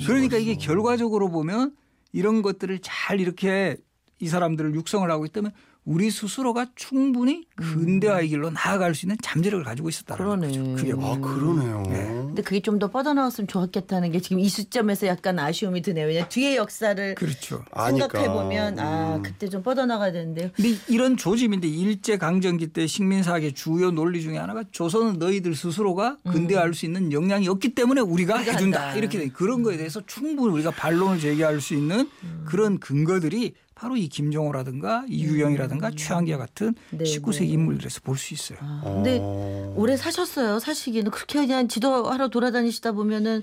그러니까 0.06 0.36
이게 0.36 0.54
결과적으로 0.54 1.30
보면 1.30 1.74
이런 2.12 2.42
것들을 2.42 2.78
잘 2.80 3.18
이렇게 3.18 3.76
이 4.20 4.28
사람들을 4.28 4.74
육성을 4.76 5.10
하고 5.10 5.24
있다면 5.26 5.52
우리 5.84 6.10
스스로가 6.10 6.66
충분히 6.74 7.44
근대화의 7.56 8.28
길로 8.28 8.50
나아갈 8.50 8.94
수 8.94 9.06
있는 9.06 9.16
잠재력을 9.22 9.64
가지고 9.64 9.88
있었다는 9.88 10.24
그러네. 10.24 10.46
거죠. 10.46 10.74
그게 10.76 10.92
아, 10.92 11.18
그러네요. 11.20 11.82
근데 12.26 12.42
그게 12.42 12.60
좀 12.60 12.82
더 12.82 12.90
뻗어나왔으면 12.90 13.46
좋았겠다는 13.46 14.10
게 14.10 14.18
지금 14.20 14.40
이 14.40 14.48
시점에서 14.48 15.06
약간 15.06 15.38
아쉬움이 15.38 15.82
드네요. 15.82 16.06
왜냐 16.06 16.26
뒤의 16.28 16.56
역사를 16.56 17.14
그렇죠. 17.14 17.62
생각해 17.76 18.28
보면 18.28 18.78
아 18.80 19.16
음. 19.16 19.22
그때 19.22 19.48
좀 19.48 19.62
뻗어나가야 19.62 20.10
되는데요. 20.10 20.50
근데 20.56 20.74
이런 20.88 21.16
조짐인데 21.16 21.68
일제 21.68 22.16
강점기 22.16 22.68
때 22.72 22.86
식민 22.88 23.22
사학의 23.22 23.52
주요 23.52 23.90
논리 23.92 24.20
중에 24.22 24.38
하나가 24.38 24.64
조선은 24.72 25.18
너희들 25.18 25.54
스스로가 25.54 26.16
근대화할 26.28 26.74
수 26.74 26.86
있는 26.86 27.12
역량이 27.12 27.46
없기 27.48 27.74
때문에 27.74 28.00
우리가 28.00 28.22
우리가 28.36 28.52
해준다 28.52 28.80
한다. 28.82 28.96
이렇게 28.96 29.18
돼. 29.18 29.28
그런 29.28 29.62
거에 29.62 29.76
대해서 29.76 30.00
충분히 30.06 30.52
우리가 30.52 30.70
반론을 30.70 31.20
제기할 31.20 31.60
수 31.60 31.74
있는 31.74 32.08
그런 32.46 32.78
근거들이 32.78 33.54
바로 33.82 33.96
이 33.96 34.06
김정호라든가 34.06 35.06
이유경이라든가 35.08 35.90
최한기와 35.96 36.38
같은 36.38 36.72
네, 36.90 37.02
19세기 37.02 37.48
인물들에서 37.48 38.00
볼 38.04 38.16
수 38.16 38.32
있어요. 38.32 38.58
아, 38.62 38.80
근데 38.84 39.18
어. 39.20 39.74
오래 39.76 39.96
사셨어요. 39.96 40.60
사시기는 40.60 41.10
그렇게 41.10 41.40
그냥 41.40 41.66
지도하러 41.66 42.28
돌아다니시다 42.28 42.92
보면은 42.92 43.42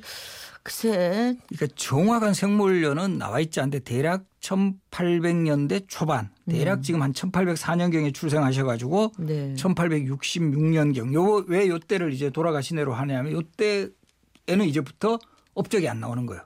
글쎄 0.63 1.36
그러니까 1.50 1.75
정확한 1.75 2.34
생물년은 2.34 3.17
나와 3.17 3.41
있지 3.41 3.60
않는데 3.60 3.79
대략 3.79 4.24
1800년대 4.39 5.84
초반, 5.89 6.29
대략 6.50 6.84
지금 6.84 7.01
한 7.01 7.12
1804년경에 7.12 8.13
출생하셔가지고 8.13 9.12
네. 9.19 9.53
1866년경 9.58 11.13
요왜 11.13 11.67
요때를 11.67 12.13
이제 12.13 12.29
돌아가신 12.29 12.77
해로 12.77 12.93
하냐면 12.93 13.34
요때에는 13.34 14.65
이제부터 14.67 15.19
업적이 15.53 15.89
안 15.89 16.00
나오는 16.00 16.25
거예요. 16.25 16.43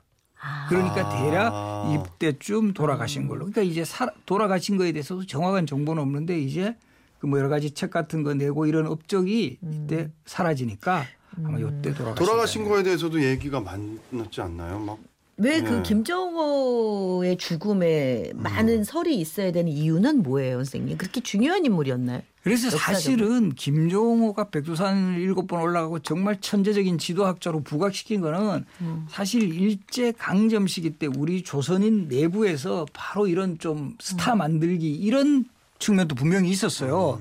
그러니까 0.68 1.08
대략 1.16 1.52
아. 1.54 2.04
이때쯤 2.18 2.72
돌아가신 2.74 3.28
걸로. 3.28 3.40
그러니까 3.40 3.62
이제 3.62 3.84
살- 3.84 4.12
돌아가신 4.26 4.76
거에 4.76 4.92
대해서도 4.92 5.26
정확한 5.26 5.66
정보는 5.66 6.02
없는데 6.02 6.38
이제 6.40 6.74
그 7.18 7.26
뭐 7.26 7.38
여러 7.38 7.48
가지 7.48 7.70
책 7.70 7.90
같은 7.90 8.22
거 8.22 8.34
내고 8.34 8.66
이런 8.66 8.86
업적이 8.86 9.58
이때 9.62 10.10
사라지니까 10.26 11.04
아마 11.42 11.58
요때 11.58 11.94
돌아가신 11.94 12.14
돌아가신. 12.14 12.64
거에 12.68 12.82
대해서도 12.82 13.22
얘기가 13.24 13.60
많았지 13.60 14.40
않나요? 14.42 14.78
막 14.78 14.98
왜그 15.38 15.68
네. 15.76 15.82
김정호의 15.82 17.36
죽음에 17.38 18.30
음. 18.34 18.42
많은 18.42 18.84
설이 18.84 19.16
있어야 19.16 19.52
되는 19.52 19.72
이유는 19.72 20.22
뭐예요, 20.22 20.58
선생님? 20.58 20.98
그렇게 20.98 21.20
중요한 21.22 21.64
인물이었나요? 21.64 22.20
그래서. 22.44 22.68
사실은 22.70 23.54
김종호가 23.54 24.50
백두산을 24.50 25.18
일곱 25.18 25.46
번 25.46 25.62
올라가고 25.62 26.00
정말 26.00 26.38
천재적인 26.40 26.98
지도학자로 26.98 27.62
부각시킨 27.62 28.20
거는 28.20 28.66
음. 28.82 29.06
사실 29.08 29.42
일제 29.54 30.12
강점 30.12 30.66
시기 30.66 30.90
때 30.90 31.06
우리 31.06 31.42
조선인 31.42 32.06
내부에서 32.06 32.86
바로 32.92 33.26
이런 33.26 33.58
좀 33.58 33.78
음. 33.78 33.96
스타 33.98 34.34
만들기 34.34 34.92
이런 34.94 35.46
측면도 35.78 36.14
분명히 36.14 36.50
있었어요. 36.50 37.18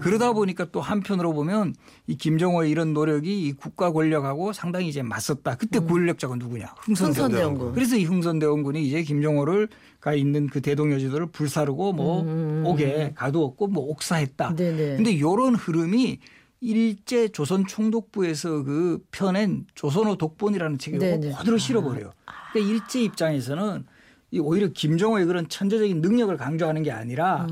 그러다 0.00 0.32
보니까 0.32 0.66
또 0.70 0.80
한편으로 0.80 1.32
보면 1.32 1.74
이 2.06 2.16
김정호의 2.16 2.70
이런 2.70 2.92
노력이 2.92 3.46
이 3.46 3.52
국가 3.52 3.92
권력하고 3.92 4.52
상당히 4.52 4.88
이제 4.88 5.02
맞섰다. 5.02 5.56
그때 5.56 5.80
권력자가 5.80 6.36
누구냐? 6.36 6.74
흥선대원군. 6.80 7.68
음. 7.68 7.72
그래서 7.72 7.96
이 7.96 8.04
흥선대원군이 8.04 8.86
이제 8.86 9.02
김정호를 9.02 9.68
가 10.00 10.14
있는 10.14 10.46
그 10.46 10.60
대동여지도를 10.60 11.28
불사르고 11.28 11.92
뭐 11.92 12.62
옥에 12.64 13.12
가두었고 13.14 13.66
뭐 13.68 13.84
옥사했다. 13.90 14.50
음, 14.50 14.56
네네. 14.56 14.96
근데 14.96 15.18
요런 15.18 15.54
흐름이 15.54 16.20
일제 16.60 17.28
조선 17.28 17.66
총독부에서 17.66 18.62
그 18.62 18.98
펴낸 19.10 19.66
조선어 19.74 20.16
독본이라는 20.16 20.78
책에. 20.78 20.98
그대로 20.98 21.58
실어버려요. 21.58 22.12
그러니까 22.52 22.72
일제 22.74 23.02
입장에서는 23.02 23.84
이 24.30 24.40
오히려 24.40 24.68
김정호의 24.68 25.26
그런 25.26 25.48
천재적인 25.48 26.00
능력을 26.00 26.36
강조하는 26.36 26.82
게 26.82 26.90
아니라 26.90 27.46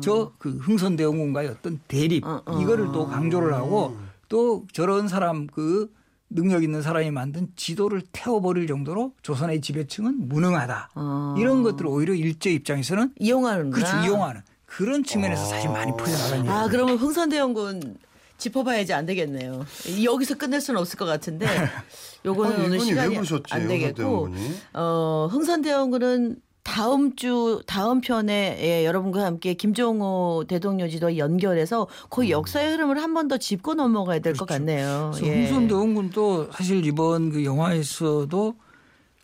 저그 0.00 0.58
흥선대원군과의 0.62 1.48
어떤 1.48 1.80
대립 1.88 2.24
음. 2.24 2.30
어, 2.30 2.42
어. 2.46 2.60
이거를 2.60 2.86
또 2.92 3.06
강조를 3.06 3.54
하고 3.54 3.96
또 4.28 4.64
저런 4.72 5.08
사람 5.08 5.46
그 5.46 5.92
능력 6.30 6.62
있는 6.62 6.80
사람이 6.80 7.10
만든 7.10 7.48
지도를 7.56 8.02
태워버릴 8.12 8.66
정도로 8.66 9.12
조선의 9.22 9.60
지배층은 9.60 10.28
무능하다. 10.28 10.90
어. 10.94 11.34
이런 11.38 11.62
것들을 11.62 11.86
오히려 11.90 12.14
일제 12.14 12.50
입장에서는 12.50 13.12
이용하는구나. 13.18 13.74
그렇죠 13.74 14.06
이용하는 14.06 14.40
그런 14.64 15.04
측면에서 15.04 15.44
사실 15.44 15.68
많이 15.68 15.92
퍼져나간 15.92 16.48
아. 16.48 16.68
그러면 16.68 16.96
흥선대원군 16.96 17.98
짚어봐야지 18.42 18.92
안 18.92 19.06
되겠네요. 19.06 19.64
여기서 20.02 20.36
끝낼 20.36 20.60
수는 20.60 20.80
없을 20.80 20.98
것 20.98 21.04
같은데 21.04 21.46
요거는 22.26 22.52
아니, 22.56 22.64
오늘 22.66 22.80
시간이 22.80 23.16
안 23.50 23.68
되겠고? 23.68 24.28
어, 24.74 25.28
흥선대원군은 25.30 26.36
다음 26.64 27.16
주 27.16 27.60
다음 27.66 28.00
편에 28.00 28.56
예, 28.60 28.84
여러분과 28.86 29.24
함께 29.24 29.54
김종호 29.54 30.44
대동여지도 30.46 31.18
연결해서 31.18 31.88
거의 32.08 32.30
역사의 32.30 32.70
흐름을 32.72 33.02
한 33.02 33.14
번 33.14 33.26
더 33.28 33.36
짚고 33.36 33.74
넘어가야 33.74 34.20
될것 34.20 34.46
같네요. 34.48 35.12
예. 35.24 35.44
흥선대원군도 35.46 36.50
사실 36.52 36.84
이번 36.86 37.30
그 37.32 37.44
영화에서도 37.44 38.54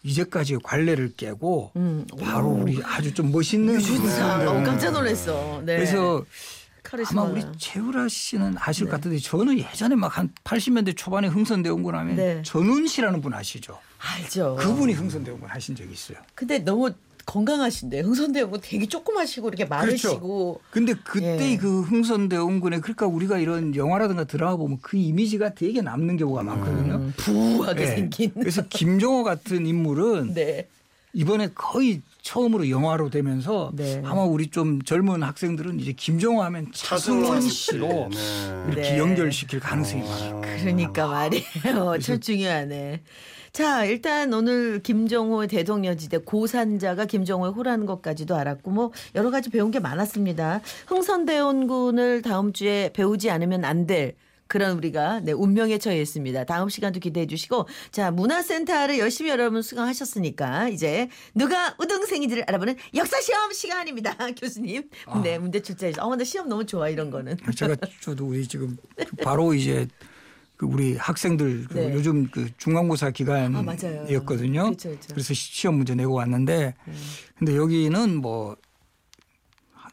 이제까지 0.05 0.57
관례를 0.63 1.13
깨고 1.17 1.73
음. 1.77 2.07
바로 2.21 2.51
우리 2.51 2.81
아주 2.85 3.13
좀 3.15 3.31
멋있는 3.33 3.75
유준상 3.75 4.45
그 4.45 4.51
어, 4.51 4.63
깜짝 4.65 4.93
놀랐어. 4.93 5.61
네. 5.65 5.77
그래서. 5.77 6.25
아마 7.11 7.23
우리 7.23 7.43
최우라 7.57 8.09
씨는 8.09 8.55
아실 8.59 8.85
네. 8.87 8.91
것 8.91 8.97
같은데 8.97 9.19
저는 9.19 9.59
예전에 9.59 9.95
막 9.95 10.09
한 10.19 10.31
80년대 10.45 10.97
초반에 10.97 11.29
흥선대원군 11.29 11.95
하면 11.95 12.17
네. 12.17 12.43
전훈 12.43 12.87
씨라는 12.87 13.21
분 13.21 13.35
아시죠? 13.35 13.79
알죠. 13.99 14.57
그분이 14.59 14.95
흥선대원군 14.95 15.49
하신 15.49 15.77
적이 15.77 15.93
있어요. 15.93 16.19
근데 16.35 16.59
너무 16.59 16.91
건강하신데 17.27 18.01
흥선대원군 18.01 18.61
되게 18.63 18.87
조그마시고 18.87 19.49
이렇게 19.49 19.67
마르시고 19.67 20.63
근데 20.71 20.95
그때 20.95 21.53
예. 21.53 21.57
그 21.59 21.83
흥선대원군에 21.83 22.81
그러니까 22.81 23.07
우리가 23.07 23.39
이런 23.39 23.77
영화라든가 23.77 24.25
드라마 24.25 24.57
보면 24.57 24.79
그 24.81 24.97
이미지가 24.97 25.55
되게 25.55 25.83
남는 25.83 26.17
경우가 26.17 26.43
많거든요. 26.43 26.95
음, 26.95 27.13
부하게 27.19 27.85
네. 27.85 27.95
생긴. 27.97 28.33
그래서 28.35 28.63
김종호 28.69 29.23
같은 29.25 29.67
인물은 29.67 30.33
네. 30.35 30.67
이번에 31.19 31.49
거의 31.53 32.01
처음으로 32.23 32.71
영화로 32.71 33.11
되면서 33.11 33.73
네. 33.75 34.01
아마 34.05 34.23
우리 34.23 34.51
좀 34.51 34.81
젊은 34.83 35.25
학생들은 35.25 35.81
이제 35.81 35.91
김종호 35.91 36.45
하면 36.45 36.69
차승원 36.73 37.41
씨로 37.41 38.09
네. 38.13 38.65
이렇게 38.69 38.91
네. 38.93 38.99
연결시킬 38.99 39.59
가능성이 39.59 40.03
많아요. 40.03 40.41
그러니까 40.41 41.09
말이에요. 41.09 41.99
참 42.01 42.21
중요하네. 42.21 43.03
자, 43.51 43.85
일단 43.85 44.33
오늘 44.33 44.81
김정호의 44.81 45.49
대동여지대 45.49 46.19
고산자가 46.19 47.07
김정호의 47.07 47.51
호라는 47.53 47.87
것까지도 47.87 48.37
알았고 48.37 48.71
뭐 48.71 48.93
여러 49.17 49.33
가지 49.33 49.51
배운 49.51 49.73
게 49.73 49.81
많았습니다. 49.81 50.61
흥선대원군을 50.87 52.23
다음 52.23 52.53
주에 52.53 52.93
배우지 52.93 53.29
않으면 53.31 53.65
안 53.65 53.89
될 53.89 54.15
그런 54.49 54.77
우리가 54.79 55.21
네, 55.21 55.33
운명에 55.33 55.79
처해 55.79 56.01
있습니다. 56.01 56.45
다음 56.45 56.69
시간도 56.69 57.01
기대해 57.01 57.27
주시고 57.27 57.69
자 57.93 58.11
문화센터를 58.11 58.99
열심히 58.99 59.31
여러분 59.31 59.63
수강하셨으니까 59.63 60.71
이제 60.71 61.09
누가 61.35 61.75
우등생인지를 61.79 62.45
알아보는 62.49 62.77
역사 62.95 63.21
시험 63.21 63.53
시간입니다. 63.53 64.17
교수님. 64.41 64.89
네 65.23 65.39
문제 65.39 65.61
출제해서 65.61 66.03
어나 66.03 66.25
시험 66.25 66.49
너무 66.49 66.65
좋아 66.65 66.89
이런 66.89 67.11
거는. 67.11 67.37
제가 67.55 67.77
저도 68.01 68.27
우리 68.27 68.49
지금 68.49 68.77
바로 69.23 69.53
이제 69.55 69.87
그 70.57 70.67
우리 70.67 70.97
학생들 70.97 71.67
그 71.69 71.79
네. 71.79 71.93
요즘 71.95 72.29
그 72.31 72.49
중간고사 72.57 73.07
아. 73.07 73.11
기간이었거든요. 73.11 74.65
그렇죠, 74.65 74.89
그렇죠. 74.89 75.15
래서 75.15 75.35
시험 75.35 75.77
문제 75.77 75.95
내고 75.95 76.15
왔는데 76.15 76.75
근데 77.39 77.57
여기는 77.57 78.17
뭐 78.17 78.57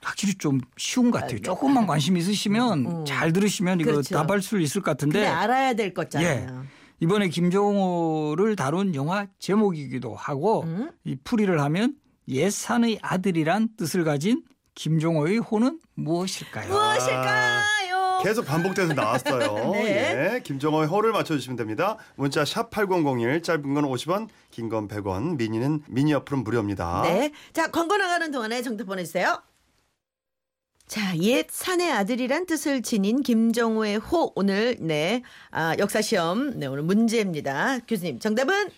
확실히 0.05 0.35
좀 0.35 0.61
쉬운 0.77 1.09
것 1.11 1.19
같아요. 1.21 1.41
조금만 1.41 1.87
관심 1.87 2.15
있으시면 2.15 2.85
음. 2.85 3.05
잘 3.05 3.33
들으시면 3.33 3.79
이거 3.81 3.91
그렇죠. 3.91 4.13
답할 4.15 4.41
수 4.41 4.59
있을 4.59 4.81
것 4.81 4.91
같은데 4.91 5.25
알아야 5.25 5.73
될 5.73 5.93
거잖아요. 5.93 6.65
이번에 6.99 7.27
김정호를 7.29 8.55
다룬 8.55 8.93
영화 8.95 9.27
제목이기도 9.39 10.15
하고 10.15 10.61
음? 10.63 10.91
이 11.03 11.15
풀이를 11.23 11.59
하면 11.61 11.95
예산의 12.27 12.99
아들이란 13.01 13.69
뜻을 13.77 14.03
가진 14.03 14.43
김종호의 14.75 15.39
호는 15.39 15.79
무엇일까요? 15.95 16.69
무엇일까요? 16.71 17.65
계속 18.23 18.45
반복돼서 18.45 18.93
나왔어요. 18.93 19.71
네. 19.73 20.33
예, 20.35 20.39
김정호의 20.41 20.87
허를 20.87 21.11
맞춰주시면 21.11 21.57
됩니다. 21.57 21.97
문자 22.15 22.43
샵 22.45 22.69
8001 22.71 23.41
짧은 23.43 23.73
건 23.73 23.83
50원 23.85 24.29
긴 24.51 24.69
건 24.69 24.87
100원 24.87 25.37
미니는 25.37 25.83
미니 25.89 26.13
어플은 26.13 26.43
무료입니다. 26.43 27.01
네. 27.03 27.31
자, 27.53 27.69
광고 27.69 27.97
나가는 27.97 28.31
동안에 28.31 28.61
정답 28.61 28.85
보내주세요. 28.85 29.41
자, 30.87 31.17
옛 31.17 31.47
산의 31.49 31.91
아들이란 31.91 32.45
뜻을 32.45 32.81
지닌 32.83 33.23
김정호의 33.23 33.97
호 33.97 34.31
오늘 34.35 34.77
네 34.79 35.23
아, 35.49 35.75
역사 35.79 36.01
시험 36.01 36.59
네 36.59 36.67
오늘 36.67 36.83
문제입니다. 36.83 37.79
교수님 37.87 38.19
정답은 38.19 38.69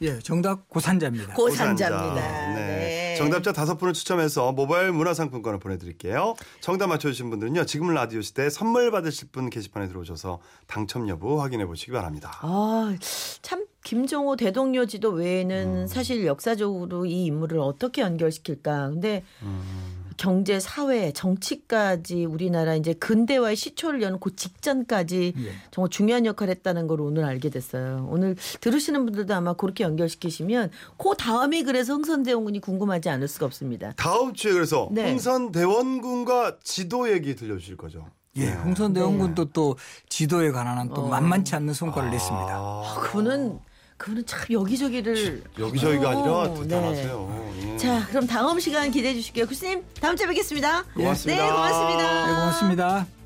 예, 0.00 0.18
정답 0.18 0.68
고산자입니다. 0.68 1.34
고산자입니다. 1.34 2.54
네. 2.54 2.54
네. 2.54 3.14
정답자 3.18 3.52
다섯 3.52 3.76
분을 3.76 3.92
추첨해서 3.92 4.50
모바일 4.50 4.90
문화상품권을 4.90 5.60
보내드릴게요. 5.60 6.34
정답 6.60 6.88
맞춰주신 6.88 7.30
분들은요. 7.30 7.66
지금 7.66 7.94
라디오 7.94 8.20
시대 8.20 8.50
선물 8.50 8.90
받으실 8.90 9.28
분 9.30 9.48
게시판에 9.48 9.86
들어오셔서 9.86 10.40
당첨 10.66 11.08
여부 11.08 11.40
확인해 11.40 11.66
보시기 11.66 11.92
바랍니다. 11.92 12.36
아, 12.40 12.96
참 13.42 13.66
김정호 13.84 14.34
대동여 14.36 14.86
지도 14.86 15.10
음. 15.10 15.18
외에는 15.18 15.86
사실 15.86 16.26
역사적으로 16.26 17.06
이 17.06 17.26
인물을 17.26 17.60
어떻게 17.60 18.02
연결시킬까? 18.02 18.88
근데 18.90 19.22
음. 19.42 20.01
경제, 20.16 20.60
사회, 20.60 21.12
정치까지 21.12 22.24
우리나라 22.24 22.74
이제 22.74 22.92
근대화의 22.92 23.56
시초를 23.56 24.02
여는 24.02 24.20
그 24.20 24.34
직전까지 24.34 25.34
예. 25.36 25.52
정말 25.70 25.90
중요한 25.90 26.26
역할을 26.26 26.54
했다는 26.56 26.86
걸 26.86 27.00
오늘 27.00 27.24
알게 27.24 27.50
됐어요. 27.50 28.08
오늘 28.10 28.36
들으시는 28.60 29.04
분들도 29.04 29.34
아마 29.34 29.54
그렇게 29.54 29.84
연결시키시면 29.84 30.70
그 30.96 31.14
다음이 31.16 31.64
그래서 31.64 31.94
흥선대원군이 31.94 32.60
궁금하지 32.60 33.08
않을 33.10 33.28
수가 33.28 33.46
없습니다. 33.46 33.92
다음 33.96 34.34
주에 34.34 34.52
그래서 34.52 34.88
네. 34.92 35.10
흥선대원군과 35.10 36.58
지도 36.62 37.10
얘기 37.10 37.34
들려주실 37.34 37.76
거죠. 37.76 38.06
예, 38.36 38.46
흥선대원군도 38.48 39.52
또 39.52 39.76
지도에 40.08 40.50
관한 40.52 40.78
한또 40.78 41.02
어. 41.02 41.08
만만치 41.08 41.54
않는 41.54 41.74
성과를 41.74 42.10
냈습니다. 42.10 42.54
아, 42.54 43.00
그분은 43.02 43.60
그분은 44.02 44.26
참 44.26 44.40
여기저기를 44.50 45.44
여기저기가 45.58 46.10
아니라 46.10 46.32
어, 46.40 46.62
대단하세요. 46.62 47.52
예. 47.62 47.76
자, 47.76 48.04
그럼 48.08 48.26
다음 48.26 48.58
시간 48.58 48.90
기대해 48.90 49.14
주실게요. 49.14 49.46
교수님, 49.46 49.84
다음 50.00 50.16
주에 50.16 50.26
뵙겠습니다. 50.26 50.82
고맙습니다. 50.94 51.44
네, 51.44 51.50
고맙습니다. 51.50 52.26
네, 52.26 52.32
고맙습니다. 52.34 53.21